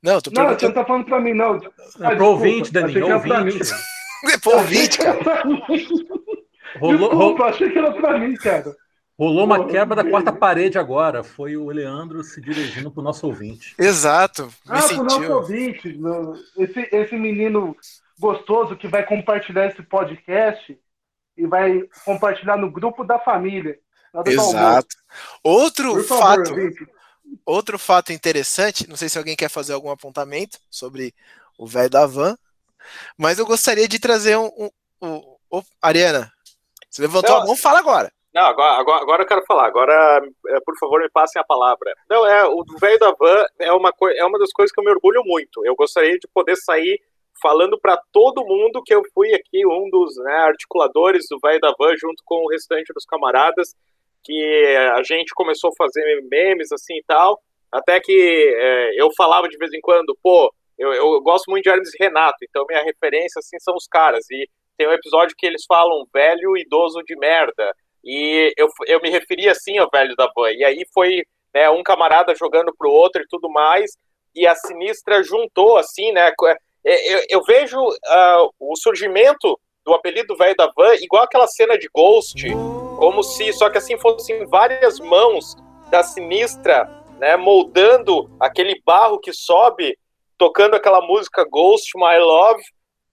[0.02, 0.52] Não, tô perguntando...
[0.52, 1.60] Não, você não tá falando pra mim, não.
[2.00, 3.72] Ah, é pro ouvinte, Dani, ouvinte.
[4.24, 5.42] É pro ouvinte, cara.
[6.78, 8.74] rolou, desculpa, achei que era pra mim, cara.
[9.20, 11.22] Rolou uma quebra da quarta parede agora.
[11.22, 13.74] Foi o Leandro se dirigindo para o nosso ouvinte.
[13.78, 14.46] Exato.
[14.64, 16.00] Me ah, para o nosso ouvinte.
[16.56, 17.76] Esse, esse menino
[18.18, 20.74] gostoso que vai compartilhar esse podcast
[21.36, 23.78] e vai compartilhar no grupo da família.
[24.24, 24.96] Exato.
[25.44, 26.54] Outro favor, fato.
[27.44, 31.14] Outro fato interessante, não sei se alguém quer fazer algum apontamento sobre
[31.58, 32.38] o velho da van,
[33.18, 34.46] mas eu gostaria de trazer um.
[34.56, 34.70] um,
[35.02, 36.32] um, um Ariana,
[36.88, 38.10] você levantou não, a mão, fala agora.
[38.32, 39.66] Não, agora, agora, agora eu quero falar.
[39.66, 41.92] Agora, é, por favor, me passem a palavra.
[42.08, 44.90] Não, é o velho da van é uma, é uma das coisas que eu me
[44.90, 45.64] orgulho muito.
[45.64, 47.00] Eu gostaria de poder sair
[47.42, 51.74] falando para todo mundo que eu fui aqui um dos né, articuladores do velho da
[51.78, 53.74] van junto com o restante dos camaradas
[54.22, 57.40] que a gente começou a fazer memes assim e tal,
[57.72, 61.70] até que é, eu falava de vez em quando, pô, eu, eu gosto muito de
[61.70, 65.64] Hermes Renato, então minha referência assim são os caras, e tem um episódio que eles
[65.66, 70.50] falam velho idoso de merda, e eu, eu me referi assim ao velho da van,
[70.52, 71.22] e aí foi
[71.54, 73.92] né, um camarada jogando pro outro e tudo mais,
[74.34, 76.32] e a Sinistra juntou assim, né,
[76.84, 81.78] é, eu, eu vejo uh, o surgimento do apelido velho da van igual aquela cena
[81.78, 82.46] de Ghost,
[82.98, 85.56] como se, só que assim fossem várias mãos
[85.90, 89.98] da sinistra, né, moldando aquele barro que sobe,
[90.38, 92.62] tocando aquela música Ghost My Love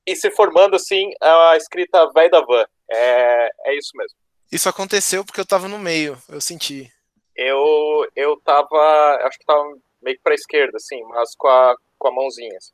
[0.05, 2.65] e se formando assim a escrita Véi da Van.
[2.89, 4.17] É, é isso mesmo.
[4.51, 6.91] Isso aconteceu porque eu tava no meio, eu senti.
[7.35, 9.63] Eu, eu tava, acho que tava
[10.01, 12.57] meio que pra esquerda, assim, mas com a, com a mãozinha.
[12.57, 12.73] Assim.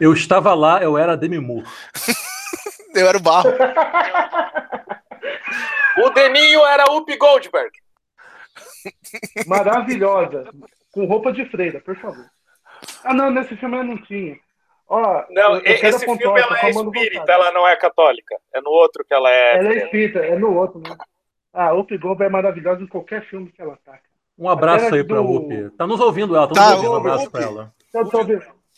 [0.00, 1.66] Eu estava lá, eu era Demi Moore.
[2.94, 3.50] eu era o barro.
[6.04, 7.72] O Deninho era Up Goldberg.
[9.46, 10.48] Maravilhosa.
[10.92, 12.24] Com roupa de freira, por favor.
[13.02, 14.38] Ah, não, nesse filme ela não tinha.
[14.88, 18.36] Ó, não, eu, eu esse filme ela é espírita, ela não é católica.
[18.54, 19.58] É no outro que ela é.
[19.58, 20.96] Ela é espírita, é no outro, né?
[21.52, 23.98] Ah, Up Goldberg é maravilhosa em qualquer filme que ela tá.
[24.38, 25.08] Um abraço aí do...
[25.08, 25.70] pra Up.
[25.76, 26.92] Tá nos ouvindo ela, tá, tá nos ouvindo.
[26.92, 27.72] Um abraço pra ela.
[27.92, 28.00] Tá.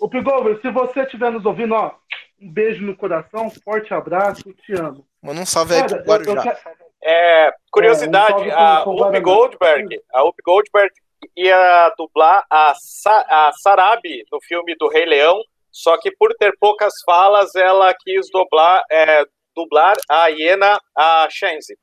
[0.00, 1.92] Up Goldberg, se você estiver nos ouvindo, ó,
[2.40, 5.06] um beijo no coração, forte abraço, te amo.
[5.22, 6.56] Manda um salve aí pro Guarujá.
[7.02, 10.92] É, curiosidade, é, um a Up Goldberg, a Up Goldberg
[11.36, 15.38] ia dublar a, Sa a Sarabi no filme do Rei Leão,
[15.70, 21.78] só que por ter poucas falas, ela quis dublar, é, dublar a hiena, a Shenzi.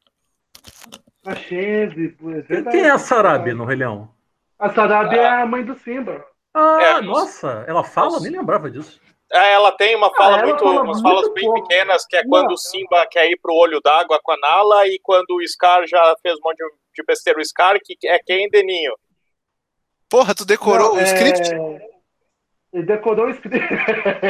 [1.25, 2.15] A Shenzi,
[2.49, 4.09] é Quem é a Sarabi no Rei Leão?
[4.59, 5.23] A Sarabi ah.
[5.23, 6.25] é a mãe do Simba.
[6.53, 8.19] Ah, é, nossa, ela fala?
[8.19, 8.99] Nem lembrava disso.
[9.31, 11.67] É, ela tem uma fala ah, muito, fala umas falas muito bem pouco.
[11.67, 14.97] pequenas, que é quando o Simba quer ir pro olho d'água com a Nala e
[14.99, 16.63] quando o Scar já fez um monte
[16.95, 17.39] de besteira.
[17.39, 18.93] O Scar, que é quem, Deninho?
[20.09, 21.86] Porra, tu decorou Não, o é...
[22.73, 23.65] Ele decorou o script.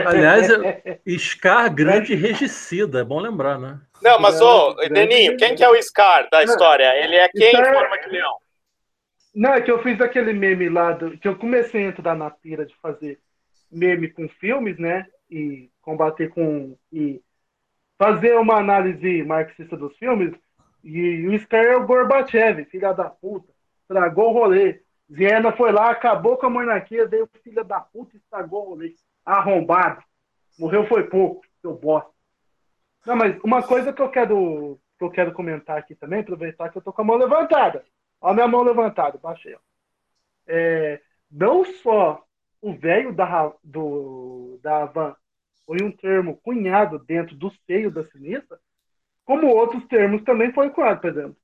[0.06, 0.48] Aliás,
[1.20, 3.80] Scar grande e regicida, é bom lembrar, né?
[4.02, 6.86] Não, mas, ô, Deninho, quem que é o Scar da história?
[7.04, 7.70] Ele é quem Scar...
[7.70, 8.38] em forma de leão?
[9.34, 11.18] Não, é que eu fiz aquele meme lá, do...
[11.18, 13.20] que eu comecei a entrar na pira de fazer
[13.72, 15.06] meme com filmes, né?
[15.30, 16.78] E combater com.
[16.92, 17.22] e
[17.98, 20.34] fazer uma análise marxista dos filmes.
[20.84, 23.52] E o Scar é o Gorbachev, filha da puta.
[23.82, 24.80] Estragou o rolê.
[25.10, 28.96] Viena foi lá, acabou com a monarquia, veio filha da puta e estragou o rolê.
[29.26, 30.04] Arrombado.
[30.60, 32.12] Morreu foi pouco, seu bosta.
[33.06, 36.78] Não, mas uma coisa que eu quero que eu quero comentar aqui também, aproveitar que
[36.78, 37.86] eu tô com a mão levantada.
[38.20, 39.56] A minha mão levantada, baixei.
[40.48, 42.26] É, não só
[42.62, 45.16] o velho da, do, da Havan
[45.66, 48.60] foi um termo cunhado dentro do seio da sinistra,
[49.24, 51.38] como outros termos também foram cunhados, por exemplo.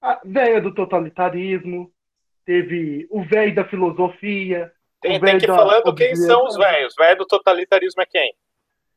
[0.00, 1.92] A velha do totalitarismo,
[2.44, 4.70] teve o velho da filosofia.
[5.00, 6.94] Tem, tem que ir falando quem são os velhos.
[6.94, 8.34] O velho do totalitarismo é quem?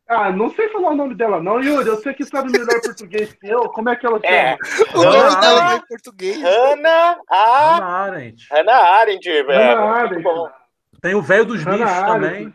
[0.08, 1.88] Ah, não sei falar o nome dela, não, Yuri.
[1.88, 3.62] Eu sei que sabe melhor português que eu.
[3.70, 4.58] Como é que ela é.
[4.58, 4.94] chama?
[4.94, 4.98] É.
[4.98, 6.44] O nome dela é português.
[6.44, 7.76] Ana, a...
[7.78, 8.48] Ana Arendt.
[8.52, 9.52] Ana Arendt, velho.
[9.52, 10.54] Ana Arendt.
[11.02, 12.54] Tem o velho dos bichos também.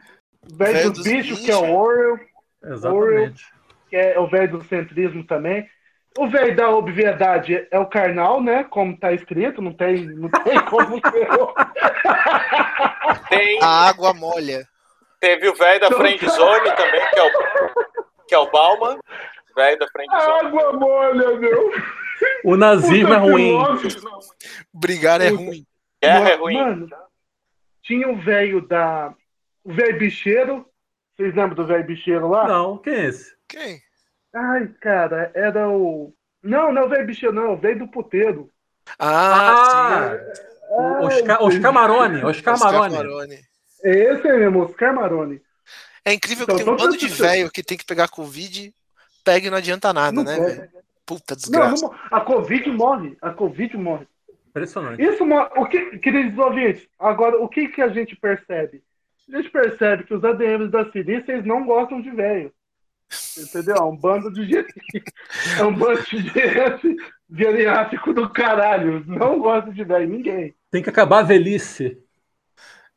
[0.51, 2.18] O velho dos, dos bichos, bichos, que é o Orwell.
[2.62, 2.96] Exatamente.
[2.96, 3.33] Orwell,
[3.88, 5.68] que é o velho do centrismo também.
[6.18, 8.64] O velho da obviedade é o carnal, né?
[8.64, 11.28] Como tá escrito, não tem, não tem como ser.
[13.28, 13.62] tem...
[13.62, 14.66] A água molha.
[15.20, 17.31] Teve o velho da friendzone também, que é o,
[18.26, 18.98] que é o Bauman.
[19.54, 20.46] Velho da friendzone.
[20.48, 21.72] Água molha, meu.
[22.44, 23.57] O nazismo é ruim.
[24.74, 25.64] Brigar é ruim.
[26.02, 26.57] Guerra é ruim.
[26.57, 26.88] Mano,
[27.85, 29.14] tinha o velho da.
[29.62, 30.66] O velho bicheiro.
[31.16, 32.48] Vocês lembram do velho bicheiro lá?
[32.48, 33.37] Não, quem é esse?
[33.48, 33.81] Quem?
[34.34, 36.12] Ai, cara, era o.
[36.42, 38.50] Não, não é o velho bicheiro, não, o velho do puteiro.
[38.98, 40.48] Ah, ah sim.
[40.70, 42.24] O Oscar, Oscar Maroni.
[42.24, 42.96] Oscar, Oscar Maroni.
[42.96, 43.38] Maroni.
[43.82, 45.40] É esse aí mesmo, Oscar Maroni.
[46.04, 48.72] É incrível então, que tem um bando de velho que tem que pegar Covid,
[49.24, 50.68] pega e não adianta nada, não né, velho?
[51.04, 51.86] Puta desgraça.
[51.86, 53.16] Não, a Covid morre.
[53.20, 54.06] A Covid morre.
[54.48, 55.02] Impressionante.
[55.02, 58.82] Isso, o que, queridos ouvintes, agora, o que, que a gente percebe?
[59.32, 62.52] A gente percebe que os ADMs da Sinistra, eles não gostam de velho.
[63.36, 63.76] Entendeu?
[63.76, 64.74] É um bando de gente.
[65.58, 66.96] É um bando de gente
[67.30, 69.04] geriátrico do caralho.
[69.06, 70.54] Não gosta de velho, ninguém.
[70.70, 71.98] Tem que acabar a velhice.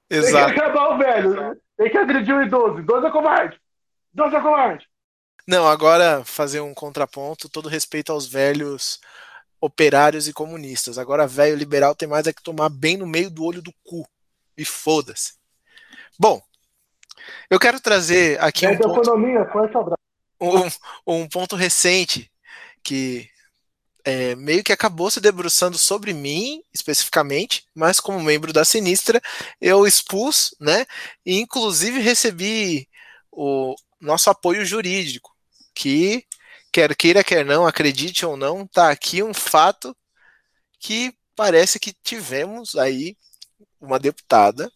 [0.09, 0.45] Exato.
[0.45, 1.61] Tem que acabar o velho.
[1.77, 2.79] Tem que agredir o idoso.
[2.79, 3.59] Idoso é covarde.
[4.13, 4.87] Idoso é covarde.
[5.47, 8.99] Não, agora fazer um contraponto, todo respeito aos velhos
[9.59, 10.97] operários e comunistas.
[10.97, 14.07] Agora, velho liberal tem mais é que tomar bem no meio do olho do cu.
[14.57, 15.33] E foda-se.
[16.19, 16.41] Bom,
[17.49, 19.47] eu quero trazer aqui um ponto, economia,
[20.39, 22.31] um, um ponto recente
[22.83, 23.29] que
[24.03, 29.21] é, meio que acabou se debruçando sobre mim especificamente, mas como membro da Sinistra
[29.59, 30.85] eu expus, né?
[31.25, 32.87] E inclusive recebi
[33.31, 35.35] o nosso apoio jurídico,
[35.73, 36.25] que
[36.71, 39.95] quer queira, quer não, acredite ou não, tá aqui um fato
[40.79, 43.15] que parece que tivemos aí
[43.79, 44.71] uma deputada.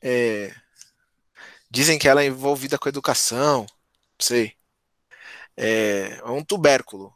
[0.00, 0.52] É,
[1.72, 3.66] dizem que ela é envolvida com educação, não
[4.20, 4.54] sei.
[5.56, 7.14] É, é um tubérculo,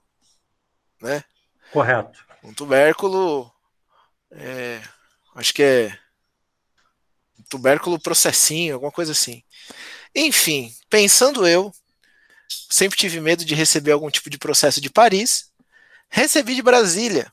[1.00, 1.22] né?
[1.70, 2.24] Correto.
[2.42, 3.52] Um tubérculo,
[4.30, 4.80] é,
[5.34, 5.98] acho que é
[7.38, 9.44] um tubérculo processinho, alguma coisa assim.
[10.14, 11.70] Enfim, pensando eu,
[12.48, 15.52] sempre tive medo de receber algum tipo de processo de Paris.
[16.08, 17.30] Recebi de Brasília.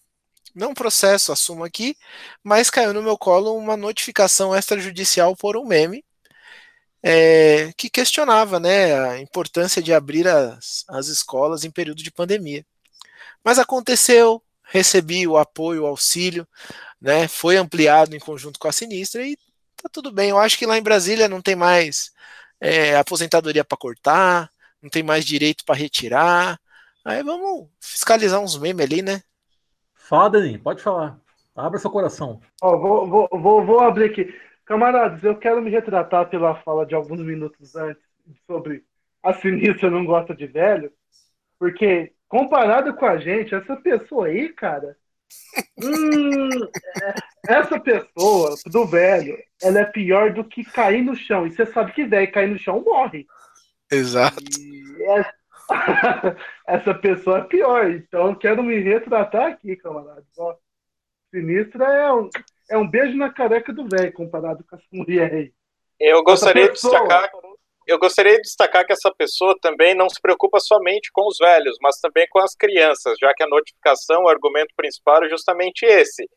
[0.53, 1.97] Não processo, assumo aqui,
[2.43, 6.03] mas caiu no meu colo uma notificação extrajudicial por um meme
[7.03, 12.65] é, que questionava né, a importância de abrir as, as escolas em período de pandemia.
[13.43, 16.47] Mas aconteceu, recebi o apoio, o auxílio,
[17.01, 19.35] né, foi ampliado em conjunto com a Sinistra e
[19.75, 20.29] tá tudo bem.
[20.29, 22.13] Eu acho que lá em Brasília não tem mais
[22.61, 24.49] é, aposentadoria para cortar,
[24.81, 26.57] não tem mais direito para retirar.
[27.03, 29.21] Aí vamos fiscalizar uns memes ali, né?
[29.93, 31.19] Fala, Dani, pode falar.
[31.53, 32.41] Abra seu coração.
[32.61, 34.33] Ó, vou, vou, vou, vou abrir aqui.
[34.73, 38.01] Camaradas, eu quero me retratar pela fala de alguns minutos antes
[38.47, 38.83] sobre
[39.21, 40.91] a sinistra não gosta de velho,
[41.59, 44.97] porque comparado com a gente, essa pessoa aí, cara,
[45.77, 46.49] hum,
[47.03, 47.13] é,
[47.49, 51.45] essa pessoa do velho, ela é pior do que cair no chão.
[51.45, 53.27] E você sabe que velho cair no chão morre.
[53.91, 54.41] Exato.
[55.01, 55.33] Essa,
[56.67, 57.91] essa, pessoa é pior.
[57.91, 60.25] Então eu quero me retratar aqui, camarada.
[60.35, 60.55] Ó,
[61.29, 62.27] sinistra é um,
[62.73, 65.53] é um beijo na careca do velho comparado com essa mulher aí.
[65.99, 67.31] Eu gostaria de destacar.
[67.85, 71.77] Eu gostaria de destacar que essa pessoa também não se preocupa somente com os velhos,
[71.81, 76.27] mas também com as crianças, já que a notificação, o argumento principal é justamente esse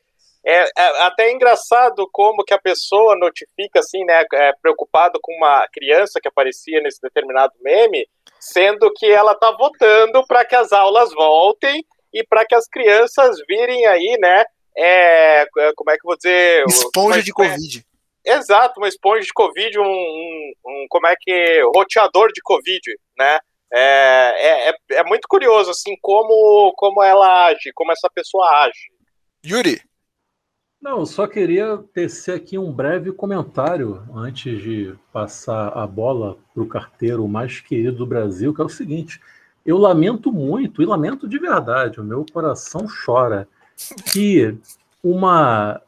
[0.47, 5.67] é, é, até engraçado como que a pessoa notifica, assim, né, é, preocupado com uma
[5.73, 11.13] criança que aparecia nesse determinado meme, sendo que ela está votando para que as aulas
[11.13, 14.45] voltem e para que as crianças virem aí, né,
[14.77, 16.65] é, como é que eu vou dizer?
[16.69, 17.87] Esponja de Covid.
[18.25, 22.81] Exato, uma esponja de Covid, um, um, um, como é que, roteador de Covid,
[23.17, 23.39] né,
[23.73, 28.91] é, é, é, é muito curioso, assim, como, como ela age, como essa pessoa age.
[29.45, 29.81] Yuri,
[30.81, 36.63] não, eu só queria tecer aqui um breve comentário antes de passar a bola para
[36.63, 39.21] o carteiro mais querido do Brasil, que é o seguinte:
[39.65, 43.49] eu lamento muito, e lamento de verdade, o meu coração chora,
[44.13, 44.57] que
[45.03, 45.81] uma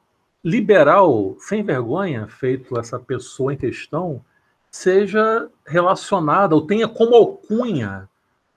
[0.44, 4.24] liberal sem vergonha, feito essa pessoa em questão,
[4.70, 8.08] seja relacionada ou tenha como alcunha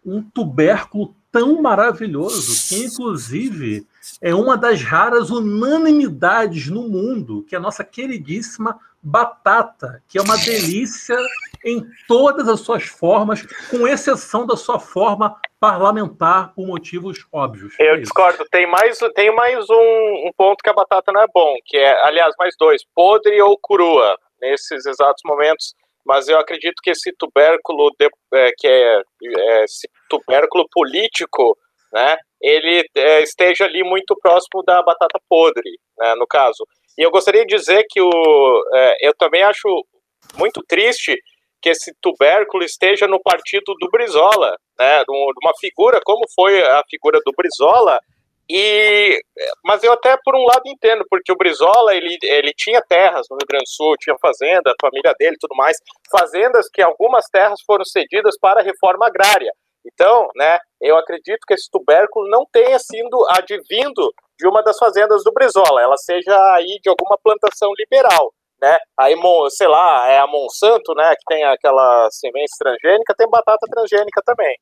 [0.05, 3.87] um tubérculo tão maravilhoso que, inclusive,
[4.21, 10.21] é uma das raras unanimidades no mundo, que é a nossa queridíssima batata, que é
[10.21, 11.17] uma delícia
[11.65, 17.75] em todas as suas formas, com exceção da sua forma parlamentar por motivos óbvios.
[17.79, 18.43] Eu é discordo.
[18.51, 22.03] Tem mais, tem mais um, um, ponto que a batata não é bom, que é,
[22.03, 24.17] aliás, mais dois: podre ou crua.
[24.41, 29.89] Nesses exatos momentos mas eu acredito que esse tubérculo, de, é, que é, é, esse
[30.09, 31.57] tubérculo político,
[31.93, 36.65] né, ele é, esteja ali muito próximo da batata podre, né, no caso.
[36.97, 39.67] E eu gostaria de dizer que o, é, eu também acho
[40.35, 41.15] muito triste
[41.61, 47.19] que esse tubérculo esteja no partido do Brizola, né, uma figura como foi a figura
[47.23, 47.99] do Brizola,
[48.49, 49.21] e,
[49.63, 53.37] mas eu até por um lado entendo, porque o Brizola ele, ele tinha terras no
[53.37, 55.77] Rio Grande do Sul, tinha fazenda, a família dele, tudo mais,
[56.11, 59.53] fazendas que algumas terras foram cedidas para a reforma agrária.
[59.85, 65.23] Então, né, eu acredito que esse tubérculo não tenha sido advindo de uma das fazendas
[65.23, 68.75] do Brizola, ela seja aí de alguma plantação liberal, né?
[68.97, 69.15] Aí,
[69.51, 74.57] sei lá, é a Monsanto, né, que tem aquela semente transgênica, tem batata transgênica também.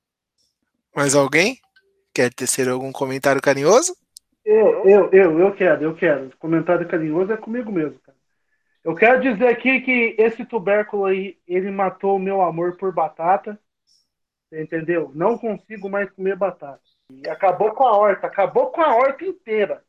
[0.94, 1.58] Mais alguém?
[2.14, 3.96] Quer tecer algum comentário carinhoso?
[4.44, 6.30] Eu, eu, eu, eu quero, eu quero.
[6.38, 8.18] Comentário carinhoso é comigo mesmo, cara.
[8.84, 13.58] Eu quero dizer aqui que esse tubérculo aí, ele matou o meu amor por batata.
[14.52, 15.12] Entendeu?
[15.14, 16.82] Não consigo mais comer batata.
[17.10, 19.84] E acabou com a horta, acabou com a horta inteira.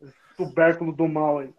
[0.00, 1.52] Esse tubérculo do mal aí.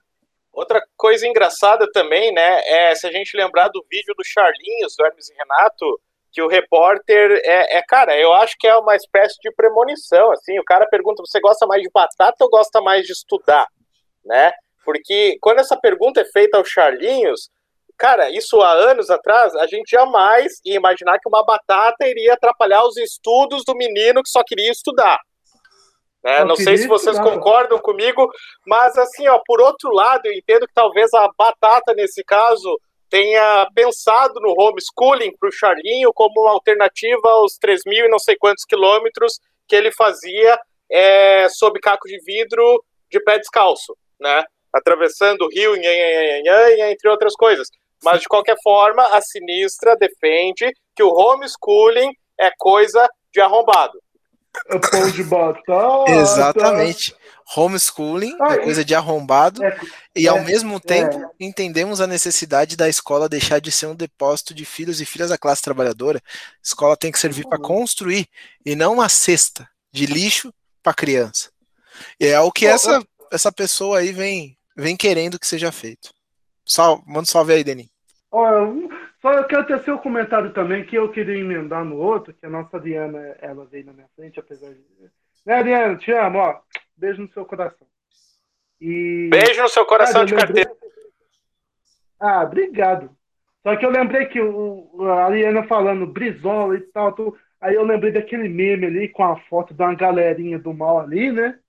[0.52, 5.06] Outra coisa engraçada também, né, é se a gente lembrar do vídeo do Charlinhos, do
[5.06, 6.02] Hermes e Renato,
[6.32, 10.58] que o repórter é, é, cara, eu acho que é uma espécie de premonição, assim,
[10.60, 13.68] o cara pergunta, você gosta mais de batata ou gosta mais de estudar,
[14.26, 14.52] né?
[14.84, 17.50] Porque quando essa pergunta é feita ao Charlinhos,
[18.02, 22.84] cara, isso há anos atrás, a gente jamais ia imaginar que uma batata iria atrapalhar
[22.84, 25.20] os estudos do menino que só queria estudar.
[26.24, 26.44] Né?
[26.44, 28.28] Não sei se vocês concordam comigo,
[28.66, 32.76] mas assim, ó, por outro lado, eu entendo que talvez a batata, nesse caso,
[33.08, 38.18] tenha pensado no homeschooling para o Charlinho como uma alternativa aos 3 mil e não
[38.18, 44.44] sei quantos quilômetros que ele fazia é, sob caco de vidro de pé descalço, né?
[44.74, 47.68] Atravessando o rio, entre outras coisas.
[48.04, 54.00] Mas, de qualquer forma, a Sinistra defende que o homeschooling é coisa de arrombado.
[54.70, 56.12] É pão de batata.
[56.12, 57.16] Exatamente.
[57.56, 59.80] Homeschooling é coisa de arrombado é,
[60.16, 61.30] e ao é, mesmo tempo é.
[61.40, 65.38] entendemos a necessidade da escola deixar de ser um depósito de filhos e filhas da
[65.38, 66.20] classe trabalhadora.
[66.20, 68.28] A escola tem que servir para construir
[68.66, 71.50] e não uma cesta de lixo para criança.
[72.20, 76.14] E é o que essa, essa pessoa aí vem, vem querendo que seja feito.
[76.66, 77.90] Sal, manda um salve aí, Denis.
[79.22, 82.50] Só eu quero ter seu comentário também, que eu queria emendar no outro, que a
[82.50, 84.82] nossa Diana, ela veio na minha frente, apesar de.
[85.46, 86.60] Né, Diana, te amo, ó.
[86.98, 87.88] Beijo no seu coração.
[88.80, 89.30] E...
[89.30, 90.66] Beijo no seu coração de lembrei...
[90.66, 90.92] carteira.
[92.20, 93.16] Ah, obrigado.
[93.62, 97.38] Só que eu lembrei que o, a Ariana falando Brizola e tal, tô...
[97.60, 101.32] aí eu lembrei daquele meme ali com a foto de uma galerinha do mal ali,
[101.32, 101.60] né?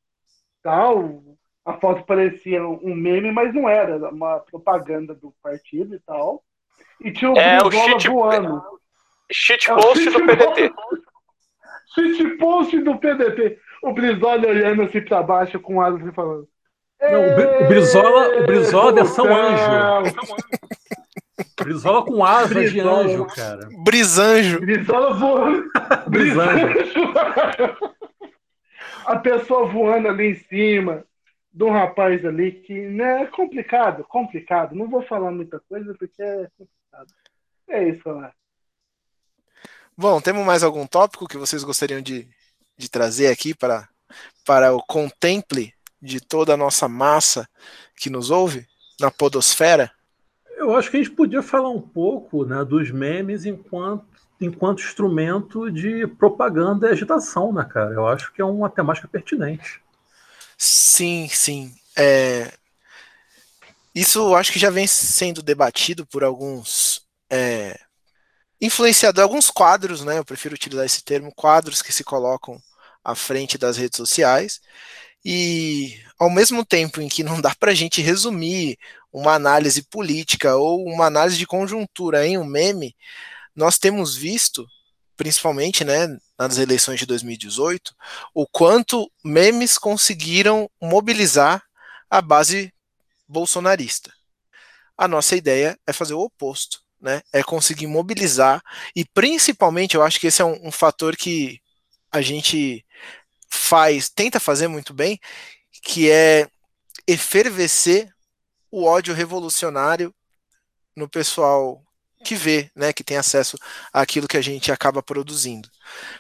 [0.63, 1.23] Tal.
[1.65, 6.43] A foto parecia um meme, mas não era, era uma propaganda do partido e tal.
[7.01, 8.63] E tinha o é o shit, voando.
[9.31, 10.73] Shitpost é do PDT.
[11.95, 13.59] Shitpost do PDT.
[13.83, 16.49] O Brizola olhando assim pra baixo com asas e falando.
[17.01, 20.17] Não, o Brizola, o Brizola é versão anjo.
[21.61, 23.05] Brizola com asas Brizola.
[23.05, 23.69] de anjo, cara.
[23.85, 24.61] Brisanjo.
[24.61, 25.65] Brizola voando.
[26.09, 26.75] Brisanjo.
[29.05, 31.05] A pessoa voando ali em cima
[31.53, 34.75] de um rapaz ali que né, é complicado, complicado.
[34.75, 37.13] Não vou falar muita coisa porque é complicado.
[37.69, 38.33] É isso, lá.
[39.97, 42.27] Bom, temos mais algum tópico que vocês gostariam de,
[42.77, 43.89] de trazer aqui para,
[44.45, 47.47] para o contemple de toda a nossa massa
[47.97, 48.67] que nos ouve
[48.99, 49.93] na podosfera?
[50.57, 54.07] Eu acho que a gente podia falar um pouco né, dos memes enquanto,
[54.41, 57.93] enquanto instrumento de propaganda e agitação, né, cara?
[57.93, 59.83] Eu acho que é uma temática pertinente.
[60.65, 61.75] Sim, sim.
[61.99, 62.53] É...
[63.95, 67.79] Isso eu acho que já vem sendo debatido por alguns é...
[68.61, 70.19] influenciadores, alguns quadros, né?
[70.19, 72.63] Eu prefiro utilizar esse termo, quadros que se colocam
[73.05, 74.61] à frente das redes sociais.
[75.25, 78.79] E ao mesmo tempo em que não dá para a gente resumir
[79.13, 82.97] uma análise política ou uma análise de conjuntura em um meme,
[83.57, 84.67] nós temos visto,
[85.23, 87.95] principalmente né, nas eleições de 2018,
[88.35, 91.63] o quanto memes conseguiram mobilizar
[92.11, 92.75] a base
[93.29, 94.13] bolsonarista.
[94.99, 97.23] A nossa ideia é fazer o oposto, né?
[97.33, 98.61] É conseguir mobilizar
[98.97, 101.61] e principalmente eu acho que esse é um, um fator que
[102.11, 102.85] a gente
[103.49, 105.21] faz, tenta fazer muito bem,
[105.85, 106.49] que é
[107.07, 108.13] efervescer
[108.73, 110.13] o ódio revolucionário
[110.97, 111.81] no pessoal
[112.23, 113.59] que vê, né, que tem acesso
[113.93, 115.69] àquilo que a gente acaba produzindo.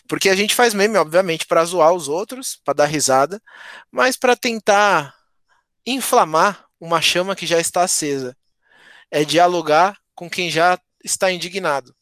[0.08, 3.40] Porque a gente faz meme, obviamente, para zoar os outros, para dar risada,
[3.90, 5.14] mas para tentar
[5.86, 8.36] inflamar uma chama que já está acesa.
[9.10, 11.94] É dialogar com quem já está indignado.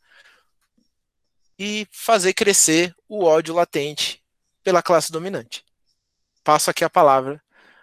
[1.58, 4.22] E fazer crescer o ódio latente
[4.62, 5.64] pela classe dominante.
[6.42, 7.42] Passo aqui a palavra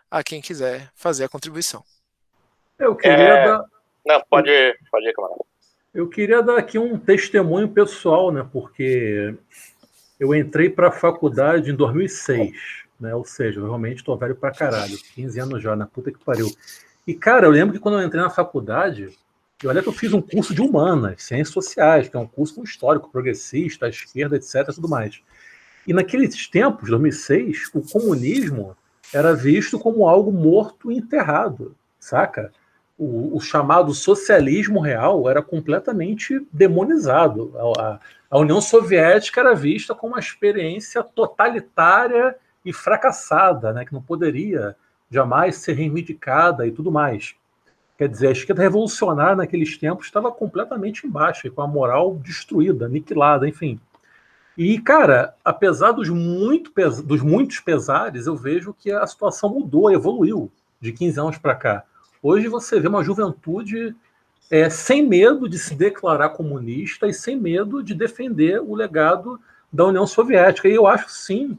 [0.10, 1.84] a quem quiser fazer a contribuição.
[2.80, 3.46] Eu queria é...
[3.46, 3.64] dar...
[4.06, 4.50] Não, pode,
[4.90, 5.47] pode ir, camarada.
[5.98, 8.48] Eu queria dar aqui um testemunho pessoal, né?
[8.54, 9.34] Porque
[10.20, 12.52] eu entrei para a faculdade em 2006,
[13.00, 13.16] né?
[13.16, 16.56] Ou seja, realmente estou velho para caralho, 15 anos já, na puta que pariu.
[17.08, 19.10] E, cara, eu lembro que quando eu entrei na faculdade,
[19.64, 22.54] e olha que eu fiz um curso de humanas, ciências sociais, que é um curso
[22.54, 25.20] com histórico, progressista, esquerda, etc, tudo mais.
[25.88, 28.78] E naqueles tempos, 2006, o comunismo
[29.12, 32.52] era visto como algo morto e enterrado, saca?
[32.98, 37.54] O, o, chamado socialismo real era completamente demonizado.
[37.78, 38.00] A,
[38.32, 42.36] a, União Soviética era vista como uma experiência totalitária
[42.66, 44.76] e fracassada, né, que não poderia
[45.12, 47.36] jamais ser reivindicada e tudo mais.
[47.98, 53.48] Quer dizer, a esquerda revolucionária naqueles tempos estava completamente embaixo, com a moral destruída, aniquilada,
[53.48, 53.80] enfim.
[54.58, 59.92] E, cara, apesar dos, muito pes dos muitos pesares, eu vejo que a situação mudou,
[59.92, 61.84] evoluiu de 15 anos para cá.
[62.22, 63.96] Hoje você vê uma juventude
[64.50, 69.40] é, sem medo de se declarar comunista e sem medo de defender o legado
[69.72, 70.68] da União Soviética.
[70.68, 71.58] E eu acho sim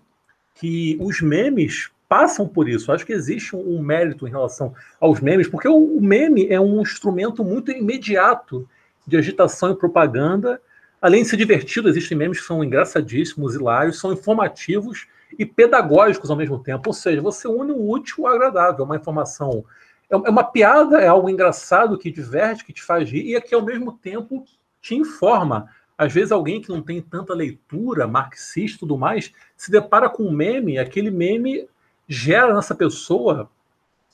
[0.54, 2.90] que os memes passam por isso.
[2.90, 7.44] Acho que existe um, mérito em relação aos memes, porque o, meme é um instrumento
[7.44, 8.68] muito imediato
[9.06, 10.60] de agitação e propaganda.
[11.00, 15.06] Além de ser divertido, existem memes que são engraçadíssimos, hilários, são informativos
[15.38, 16.88] e pedagógicos ao mesmo tempo.
[16.88, 19.64] Ou seja, você une o útil ao agradável, uma informação.
[20.10, 23.54] É, é uma piada, é algo engraçado que diverte, que te faz rir e que
[23.54, 24.44] ao mesmo tempo
[24.80, 25.68] te informa.
[25.96, 30.24] Às vezes alguém que não tem tanta leitura marxista e tudo mais se depara com
[30.24, 31.68] um meme, aquele meme
[32.06, 33.50] gera nessa pessoa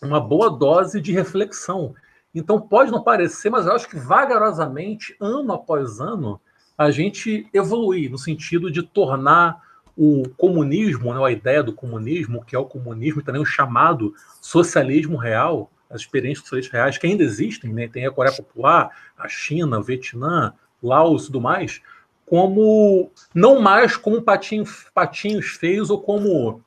[0.02, 1.94] uma boa dose de reflexão.
[2.34, 6.40] Então pode não parecer, mas eu acho que vagarosamente, ano após ano,
[6.76, 9.62] a gente evolui no sentido de tornar
[9.96, 14.12] o comunismo, né, a ideia do comunismo, que é o comunismo e também o chamado
[14.40, 19.78] socialismo real, as experiências reais que ainda existem, né, tem a Coreia Popular, a China,
[19.78, 21.80] o Vietnã, Laos e tudo mais,
[22.26, 26.60] como não mais como patinhos, patinhos feios ou como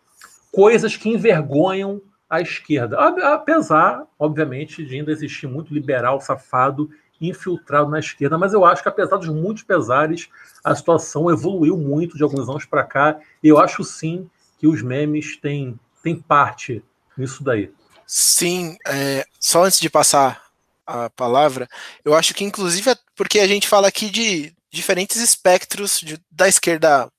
[0.52, 2.98] coisas que envergonham a esquerda.
[3.34, 8.90] Apesar, obviamente, de ainda existir muito liberal safado infiltrado na esquerda, mas eu acho que
[8.90, 10.30] apesar dos muitos pesares,
[10.64, 14.84] a situação evoluiu muito de alguns anos para cá, e eu acho sim que os
[14.84, 16.84] memes têm, têm parte
[17.18, 17.72] nisso daí.
[18.08, 20.42] Sim, é, só antes de passar
[20.86, 21.68] a palavra,
[22.06, 26.48] eu acho que inclusive é porque a gente fala aqui de diferentes espectros de, da
[26.48, 27.12] esquerda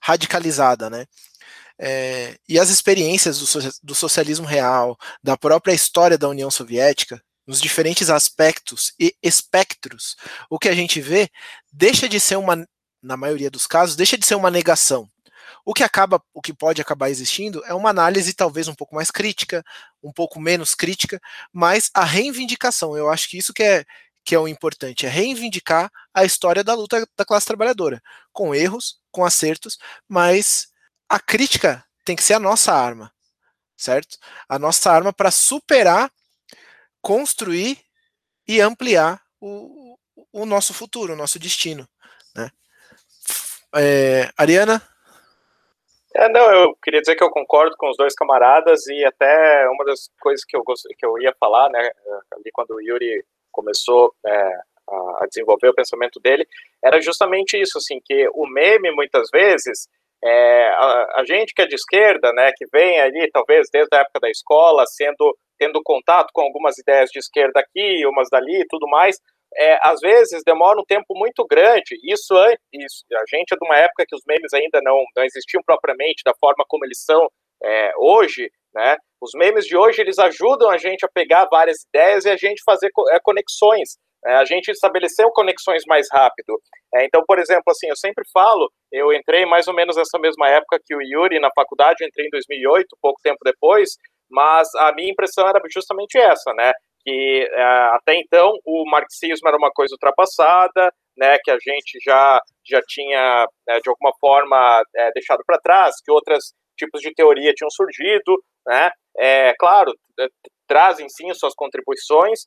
[0.00, 1.06] radicalizada, né?
[1.78, 7.60] É, e as experiências do, do, socialismo real, da própria história da União Soviética, nos
[7.60, 10.16] diferentes aspectos e espectros,
[10.50, 11.28] o que a gente vê
[11.72, 12.66] deixa de ser uma,
[13.02, 15.08] na maioria dos casos, deixa de ser uma negação.
[15.64, 19.10] O que acaba, o que pode acabar existindo é uma análise talvez um pouco mais
[19.10, 19.64] crítica,
[20.02, 21.20] um pouco menos crítica,
[21.52, 22.96] mas a reivindicação.
[22.96, 23.84] Eu acho que isso que é
[24.24, 28.00] que é o importante, é reivindicar a história da luta da classe trabalhadora,
[28.32, 29.78] com erros, com acertos,
[30.08, 30.68] mas
[31.08, 33.12] a crítica tem que ser a nossa arma,
[33.76, 34.16] certo?
[34.48, 36.10] A nossa arma para superar,
[37.00, 37.78] construir
[38.46, 39.98] e ampliar o,
[40.32, 41.88] o nosso futuro, o nosso destino.
[42.34, 42.50] Né?
[43.74, 44.80] É, Ariana?
[46.14, 49.84] É, não, eu queria dizer que eu concordo com os dois camaradas e até uma
[49.84, 51.90] das coisas que eu, que eu ia falar, né,
[52.32, 54.60] ali quando o Yuri começou é,
[55.20, 56.46] a desenvolver o pensamento dele,
[56.84, 59.88] era justamente isso, assim, que o meme, muitas vezes,
[60.22, 64.00] é, a, a, gente que é de esquerda, né, que vem ali, talvez desde a
[64.00, 68.66] época da escola, sendo tendo contato com algumas ideias de esquerda aqui, umas dali e
[68.68, 69.20] tudo mais,
[69.56, 71.98] é, às vezes demora um tempo muito grande.
[72.02, 72.34] Isso,
[72.72, 76.22] isso, a gente é de uma época que os memes ainda não, não existiam propriamente
[76.24, 77.28] da forma como eles são
[77.62, 78.96] é, hoje, né?
[79.20, 82.62] Os memes de hoje eles ajudam a gente a pegar várias ideias e a gente
[82.64, 83.90] fazer é, conexões
[84.24, 86.60] é, a gente estabeleceu conexões mais rápido.
[86.94, 90.48] É, então, por exemplo, assim, eu sempre falo, eu entrei mais ou menos nessa mesma
[90.48, 93.90] época que o Yuri na faculdade, eu entrei em 2008, pouco tempo depois,
[94.30, 96.72] mas a minha impressão era justamente essa, né?
[97.04, 97.62] Que é,
[97.94, 101.36] até então o marxismo era uma coisa ultrapassada, né?
[101.42, 106.10] Que a gente já já tinha é, de alguma forma é, deixado para trás, que
[106.10, 108.90] outros tipos de teoria tinham surgido, né?
[109.16, 109.92] É claro,
[110.66, 112.40] trazem sim suas contribuições,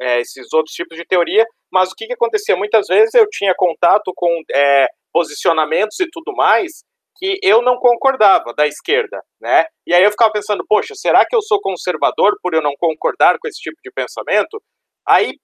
[0.00, 2.56] é, esses outros tipos de teoria, mas o que, que acontecia?
[2.56, 6.84] Muitas vezes eu tinha contato com é, posicionamentos e tudo mais
[7.22, 9.64] que eu não concordava da esquerda, né?
[9.86, 13.38] E aí eu ficava pensando, poxa, será que eu sou conservador por eu não concordar
[13.38, 14.60] com esse tipo de pensamento?
[15.06, 15.36] Aí,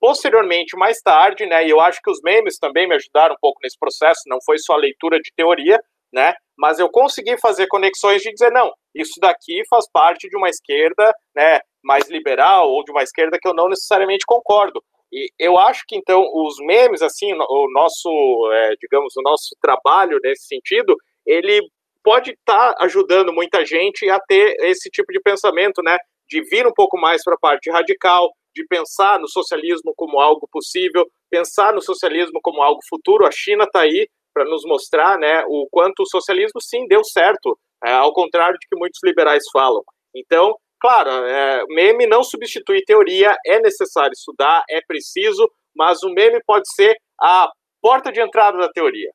[0.00, 3.60] posteriormente, mais tarde, né, e eu acho que os memes também me ajudaram um pouco
[3.62, 5.78] nesse processo, não foi só a leitura de teoria,
[6.10, 6.32] né?
[6.56, 11.12] Mas eu consegui fazer conexões de dizer, não, isso daqui faz parte de uma esquerda,
[11.36, 14.82] né, mais liberal ou de uma esquerda que eu não necessariamente concordo.
[15.12, 20.18] E eu acho que então os memes, assim, o nosso, é, digamos, o nosso trabalho
[20.22, 20.96] nesse sentido,
[21.28, 21.60] ele
[22.02, 25.98] pode estar tá ajudando muita gente a ter esse tipo de pensamento, né?
[26.28, 30.48] De vir um pouco mais para a parte radical, de pensar no socialismo como algo
[30.50, 33.26] possível, pensar no socialismo como algo futuro.
[33.26, 37.58] A China está aí para nos mostrar, né, o quanto o socialismo sim deu certo,
[37.84, 39.82] é, ao contrário de que muitos liberais falam.
[40.14, 46.40] Então, Claro, é, meme não substitui teoria, é necessário estudar, é preciso, mas o meme
[46.46, 47.50] pode ser a
[47.82, 49.10] porta de entrada da teoria.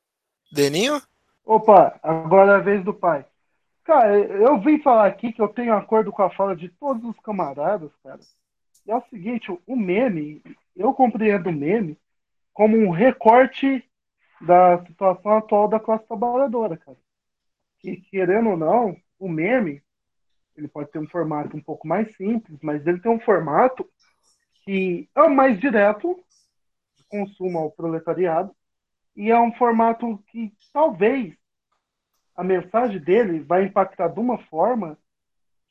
[0.52, 1.00] Deninho?
[1.44, 3.24] Opa, agora é a vez do pai.
[3.84, 7.20] Cara, eu vim falar aqui que eu tenho acordo com a fala de todos os
[7.20, 8.20] camaradas, cara.
[8.86, 10.42] E é o seguinte, o meme,
[10.74, 11.98] eu compreendo o meme
[12.52, 13.84] como um recorte
[14.40, 16.96] da situação atual da classe trabalhadora, cara.
[17.78, 19.82] Que, querendo ou não, o meme,
[20.56, 23.86] ele pode ter um formato um pouco mais simples, mas ele tem um formato
[24.64, 26.18] que é mais direto
[26.96, 28.54] de consumo ao proletariado
[29.16, 31.34] e é um formato que talvez
[32.36, 34.98] a mensagem dele vai impactar de uma forma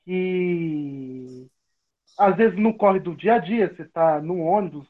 [0.05, 1.49] que
[2.17, 4.87] às vezes não corre do dia a dia, você está no ônibus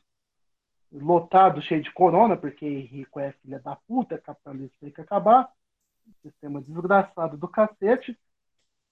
[0.91, 5.49] lotado, cheio de corona, porque rico é filha da puta, capitalista tem que acabar,
[6.21, 8.17] sistema desgraçado do cacete,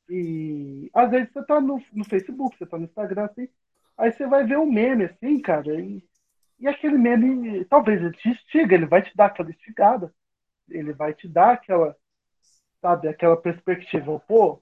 [0.09, 3.47] e às vezes você tá no, no Facebook, você tá no Instagram, assim,
[3.97, 6.03] aí você vai ver um meme, assim, cara, e,
[6.61, 10.13] e aquele meme, talvez ele te instiga, ele vai te dar aquela instigada,
[10.69, 11.95] ele vai te dar aquela,
[12.81, 14.61] sabe, aquela perspectiva, pô,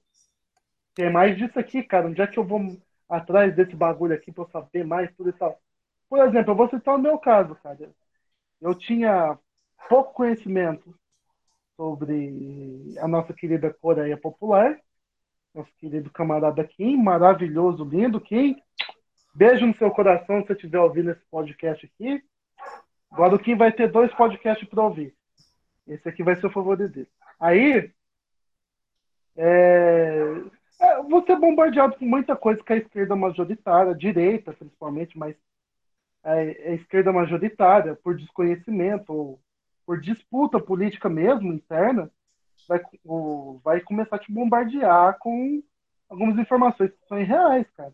[0.94, 2.60] tem mais disso aqui, cara, onde é que eu vou
[3.08, 5.60] atrás desse bagulho aqui pra eu saber mais, tudo e tal.
[6.08, 7.90] Por exemplo, eu vou citar o meu caso, cara.
[8.60, 9.38] Eu tinha
[9.88, 10.94] pouco conhecimento
[11.76, 14.78] sobre a nossa querida Coreia Popular,
[15.54, 18.56] nosso querido camarada Kim, maravilhoso, lindo Kim.
[19.32, 22.22] Beijo no seu coração se você estiver ouvindo esse podcast aqui.
[23.10, 25.14] Agora o Kim vai ter dois podcasts para ouvir.
[25.86, 27.08] Esse aqui vai ser o favorito dele.
[27.38, 27.90] Aí,
[29.36, 30.42] é,
[30.80, 35.36] é, você é bombardeado com muita coisa que a esquerda majoritária, a direita principalmente, mas
[36.22, 39.40] a, a esquerda majoritária, por desconhecimento ou
[39.86, 42.10] por disputa política mesmo, interna,
[42.68, 45.62] vai, o, vai começar a te bombardear com
[46.08, 47.92] algumas informações que são irreais, cara.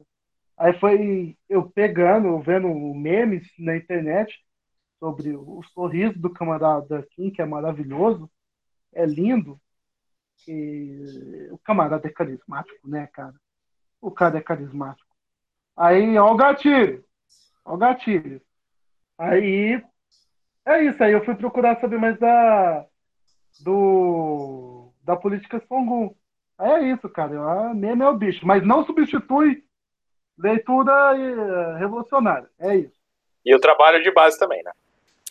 [0.57, 4.34] Aí foi eu pegando, vendo memes na internet
[4.98, 8.30] sobre o sorriso do camarada Kim, que é maravilhoso,
[8.92, 9.61] é lindo.
[10.48, 13.34] E o camarada é carismático, né, cara?
[14.00, 15.14] O cara é carismático.
[15.76, 17.04] Aí, ó o gatilho.
[17.64, 18.40] Ó o gatilho.
[19.18, 19.82] Aí,
[20.64, 21.02] é isso.
[21.02, 22.86] Aí eu fui procurar saber mais da,
[23.61, 26.14] do, da política Songun.
[26.59, 27.68] Aí é isso, cara.
[27.70, 28.46] A meme é o bicho.
[28.46, 29.66] Mas não substitui
[30.39, 32.49] leitura eh, revolucionária.
[32.59, 32.97] É isso.
[33.45, 34.72] E o trabalho de base também, né?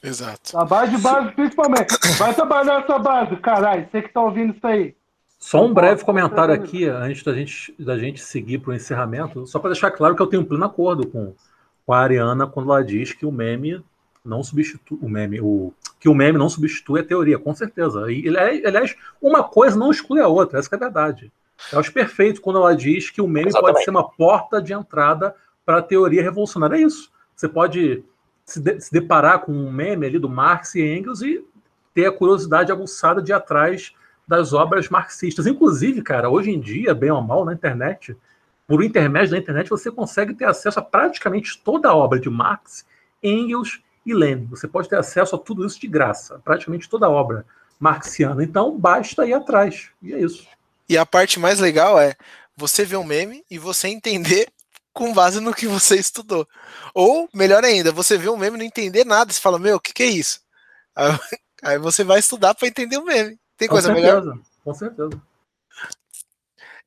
[0.01, 0.51] Exato.
[0.51, 1.97] Trabalho de base, principalmente.
[2.17, 3.87] Vai trabalhar essa base, caralho.
[3.91, 4.95] Você que tá ouvindo isso aí.
[5.39, 9.59] Só um breve comentário aqui, antes da gente, da gente seguir para o encerramento, só
[9.59, 11.35] para deixar claro que eu tenho um pleno acordo com,
[11.85, 13.83] com a Ariana quando ela diz que o meme
[14.23, 18.11] não substitui o meme, o, que o meme não substitui a teoria, com certeza.
[18.11, 21.31] E, aliás, uma coisa não exclui a outra, essa é a verdade.
[21.71, 23.73] Eu acho perfeito quando ela diz que o meme Exatamente.
[23.73, 25.35] pode ser uma porta de entrada
[25.65, 26.77] para a teoria revolucionária.
[26.77, 27.11] É isso.
[27.35, 28.03] Você pode
[28.45, 31.43] se, de, se, deparar com um meme ali do Marx e Engels e
[31.93, 33.93] ter a curiosidade aguçada de ir atrás
[34.27, 35.47] das obras marxistas.
[35.47, 38.15] Inclusive, cara, hoje em dia, bem ou mal, na internet,
[38.67, 42.85] por intermédio da internet, você consegue ter acesso a praticamente toda a obra de Marx,
[43.21, 44.45] Engels e Lenin.
[44.47, 47.45] Você pode ter acesso a tudo isso de graça, praticamente toda a obra
[47.79, 48.43] marxiana.
[48.43, 49.89] Então, basta ir atrás.
[50.01, 50.47] E é isso.
[50.87, 52.15] E a parte mais legal é
[52.55, 54.47] você ver um meme e você entender
[54.93, 56.47] com base no que você estudou.
[56.93, 59.31] Ou, melhor ainda, você vê um meme e não entender nada.
[59.31, 60.39] Você fala, meu, o que, que é isso?
[61.63, 63.37] Aí, você vai estudar para entender o meme.
[63.57, 64.39] Tem coisa com certeza, melhor?
[64.63, 65.21] Com certeza.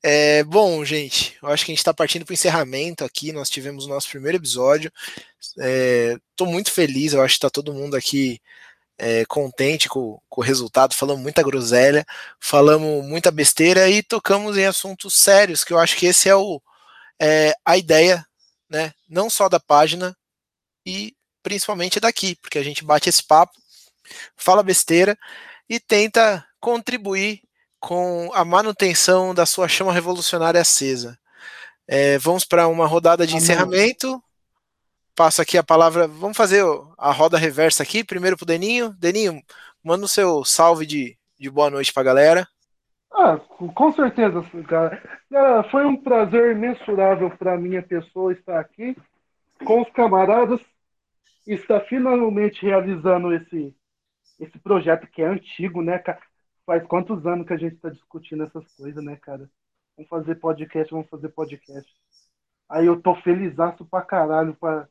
[0.03, 3.33] É, bom, gente, eu acho que a gente está partindo para o encerramento aqui.
[3.33, 4.93] Nós tivemos o nosso primeiro episódio.
[5.39, 8.41] Estou é, muito feliz, eu acho que está todo mundo aqui
[8.99, 10.95] é, contente com, com, o resultado.
[10.95, 12.05] Falamos muita groselha,
[12.41, 16.61] falamos muita besteira e tocamos em assuntos sérios, que eu acho que esse é, o,
[17.21, 18.27] é a ideia,
[18.69, 18.93] né?
[19.09, 20.17] Não só da página
[20.85, 23.53] e principalmente daqui, porque a gente bate esse papo,
[24.37, 25.17] fala besteira
[25.69, 27.41] e tenta contribuir
[27.81, 31.19] com a manutenção da sua chama revolucionária acesa.
[31.87, 33.43] É, vamos para uma rodada de Amém.
[33.43, 34.23] encerramento.
[35.19, 36.07] Passo aqui a palavra.
[36.07, 36.63] Vamos fazer
[36.97, 38.05] a roda reversa aqui.
[38.05, 38.95] Primeiro para o Deninho.
[39.01, 39.43] Deninho,
[39.83, 42.49] manda o seu salve de, de boa noite para a galera.
[43.13, 45.03] Ah, com certeza, cara.
[45.73, 48.97] Foi um prazer imensurável para minha pessoa estar aqui
[49.65, 50.61] com os camaradas
[51.49, 53.75] e estar finalmente realizando esse,
[54.39, 56.21] esse projeto que é antigo, né, cara?
[56.65, 59.51] Faz quantos anos que a gente está discutindo essas coisas, né, cara?
[59.97, 61.93] Vamos fazer podcast, vamos fazer podcast.
[62.69, 64.87] Aí eu tô felizaço pra caralho pra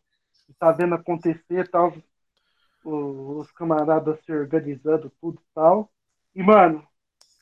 [0.53, 1.93] tá vendo acontecer tal,
[2.83, 5.89] os camaradas se organizando, tudo tal.
[6.35, 6.85] E, mano,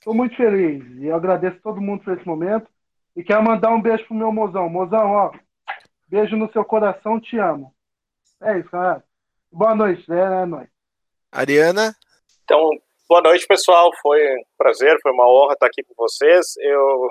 [0.03, 0.83] tô muito feliz.
[0.97, 2.67] E eu agradeço todo mundo por esse momento.
[3.15, 4.67] E quero mandar um beijo pro meu mozão.
[4.69, 5.31] Mozão, ó,
[6.07, 7.73] beijo no seu coração, te amo.
[8.41, 9.03] É isso, cara.
[9.51, 10.43] Boa noite, né?
[10.43, 10.69] É nóis.
[11.31, 11.95] Ariana?
[12.43, 12.69] Então,
[13.07, 13.91] Boa noite, pessoal.
[14.01, 16.57] Foi um prazer, foi uma honra estar aqui com vocês.
[16.57, 17.07] Eu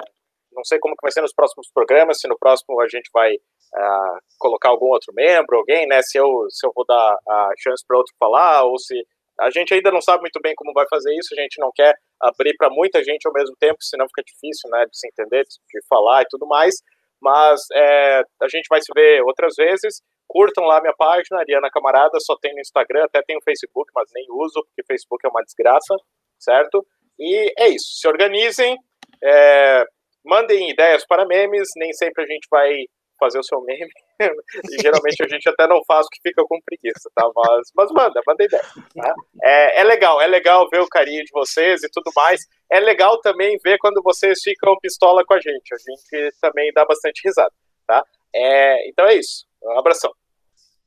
[0.00, 0.04] é,
[0.52, 3.36] não sei como vai ser nos próximos programas, se no próximo a gente vai
[3.74, 6.02] uh, colocar algum outro membro, alguém, né?
[6.02, 8.94] Se eu, se eu vou dar a chance para outro falar, ou se.
[9.40, 11.92] A gente ainda não sabe muito bem como vai fazer isso, a gente não quer
[12.20, 15.86] abrir para muita gente ao mesmo tempo, senão fica difícil, né, de se entender, de
[15.88, 16.76] falar e tudo mais.
[17.20, 20.00] Mas é, a gente vai se ver outras vezes.
[20.28, 24.08] Curtam lá minha página, Ariana Camarada, só tem no Instagram, até tem no Facebook, mas
[24.14, 25.96] nem uso, porque Facebook é uma desgraça,
[26.38, 26.86] certo?
[27.18, 27.98] E é isso.
[27.98, 28.76] Se organizem,
[29.22, 29.84] é,
[30.24, 32.86] mandem ideias para memes, nem sempre a gente vai
[33.24, 33.90] fazer o seu meme.
[34.20, 37.28] e geralmente a gente até não faz que fica com preguiça, tá?
[37.34, 38.62] Mas, mas manda, manda ideia.
[38.94, 39.14] Tá?
[39.42, 42.46] É, é legal, é legal ver o carinho de vocês e tudo mais.
[42.70, 45.74] É legal também ver quando vocês ficam pistola com a gente.
[45.74, 47.52] A gente também dá bastante risada,
[47.86, 48.04] tá?
[48.34, 49.46] É, então é isso.
[49.62, 50.12] Um abração.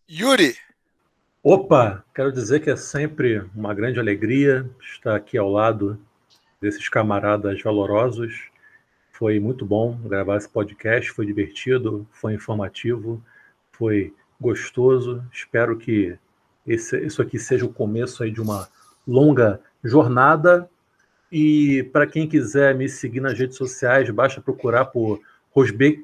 [0.09, 0.55] Yuri!
[1.43, 5.99] Opa, quero dizer que é sempre uma grande alegria estar aqui ao lado
[6.61, 8.49] desses camaradas valorosos
[9.17, 13.19] foi muito bom gravar esse podcast, foi divertido, foi informativo,
[13.71, 15.23] foi gostoso.
[15.33, 16.15] Espero que
[16.67, 18.67] esse, isso aqui seja o começo aí de uma
[19.07, 20.69] longa jornada.
[21.31, 25.19] E para quem quiser me seguir nas redes sociais, basta procurar por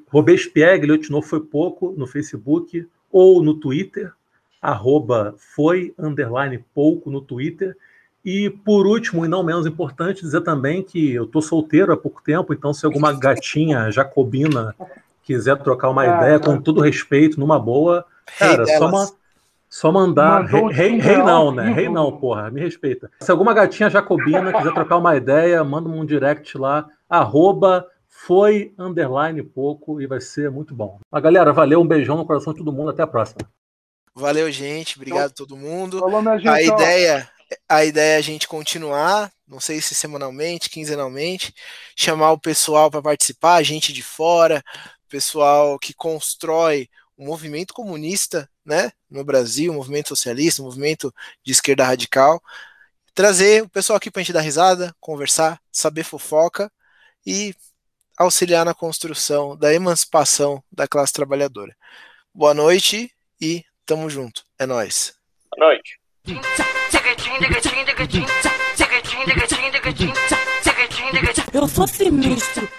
[0.08, 4.12] Robespierre, Leotinov foi pouco no Facebook ou no Twitter,
[4.60, 7.76] arroba foi underline pouco no Twitter.
[8.24, 12.22] E por último, e não menos importante, dizer também que eu tô solteiro há pouco
[12.22, 14.74] tempo, então se alguma gatinha jacobina
[15.22, 18.04] quiser trocar uma ah, ideia, com todo respeito, numa boa,
[18.38, 19.10] cara, só, uma,
[19.68, 20.44] só mandar.
[20.46, 21.70] Rei, rei, rei não, né?
[21.72, 23.10] Rei não, porra, me respeita.
[23.20, 29.42] Se alguma gatinha jacobina quiser trocar uma ideia, manda um direct lá, arroba foi underline
[29.42, 30.98] pouco e vai ser muito bom.
[31.10, 33.40] Mas galera, valeu, um beijão no coração de todo mundo, até a próxima.
[34.14, 34.96] Valeu, gente.
[34.96, 35.98] Obrigado a todo mundo.
[35.98, 37.28] Falou, a ideia
[37.68, 41.54] a ideia é a gente continuar, não sei se semanalmente, quinzenalmente,
[41.96, 44.62] chamar o pessoal para participar, gente de fora,
[45.08, 51.14] pessoal que constrói o movimento comunista, né, no Brasil, o movimento socialista, o movimento
[51.44, 52.42] de esquerda radical,
[53.14, 56.70] trazer o pessoal aqui para a gente dar risada, conversar, saber fofoca
[57.24, 57.54] e
[58.16, 61.76] auxiliar na construção da emancipação da classe trabalhadora.
[62.34, 64.44] Boa noite e tamo junto.
[64.58, 65.14] É nós.
[65.56, 66.00] Boa noite.
[71.52, 72.74] Eu sou sinistro.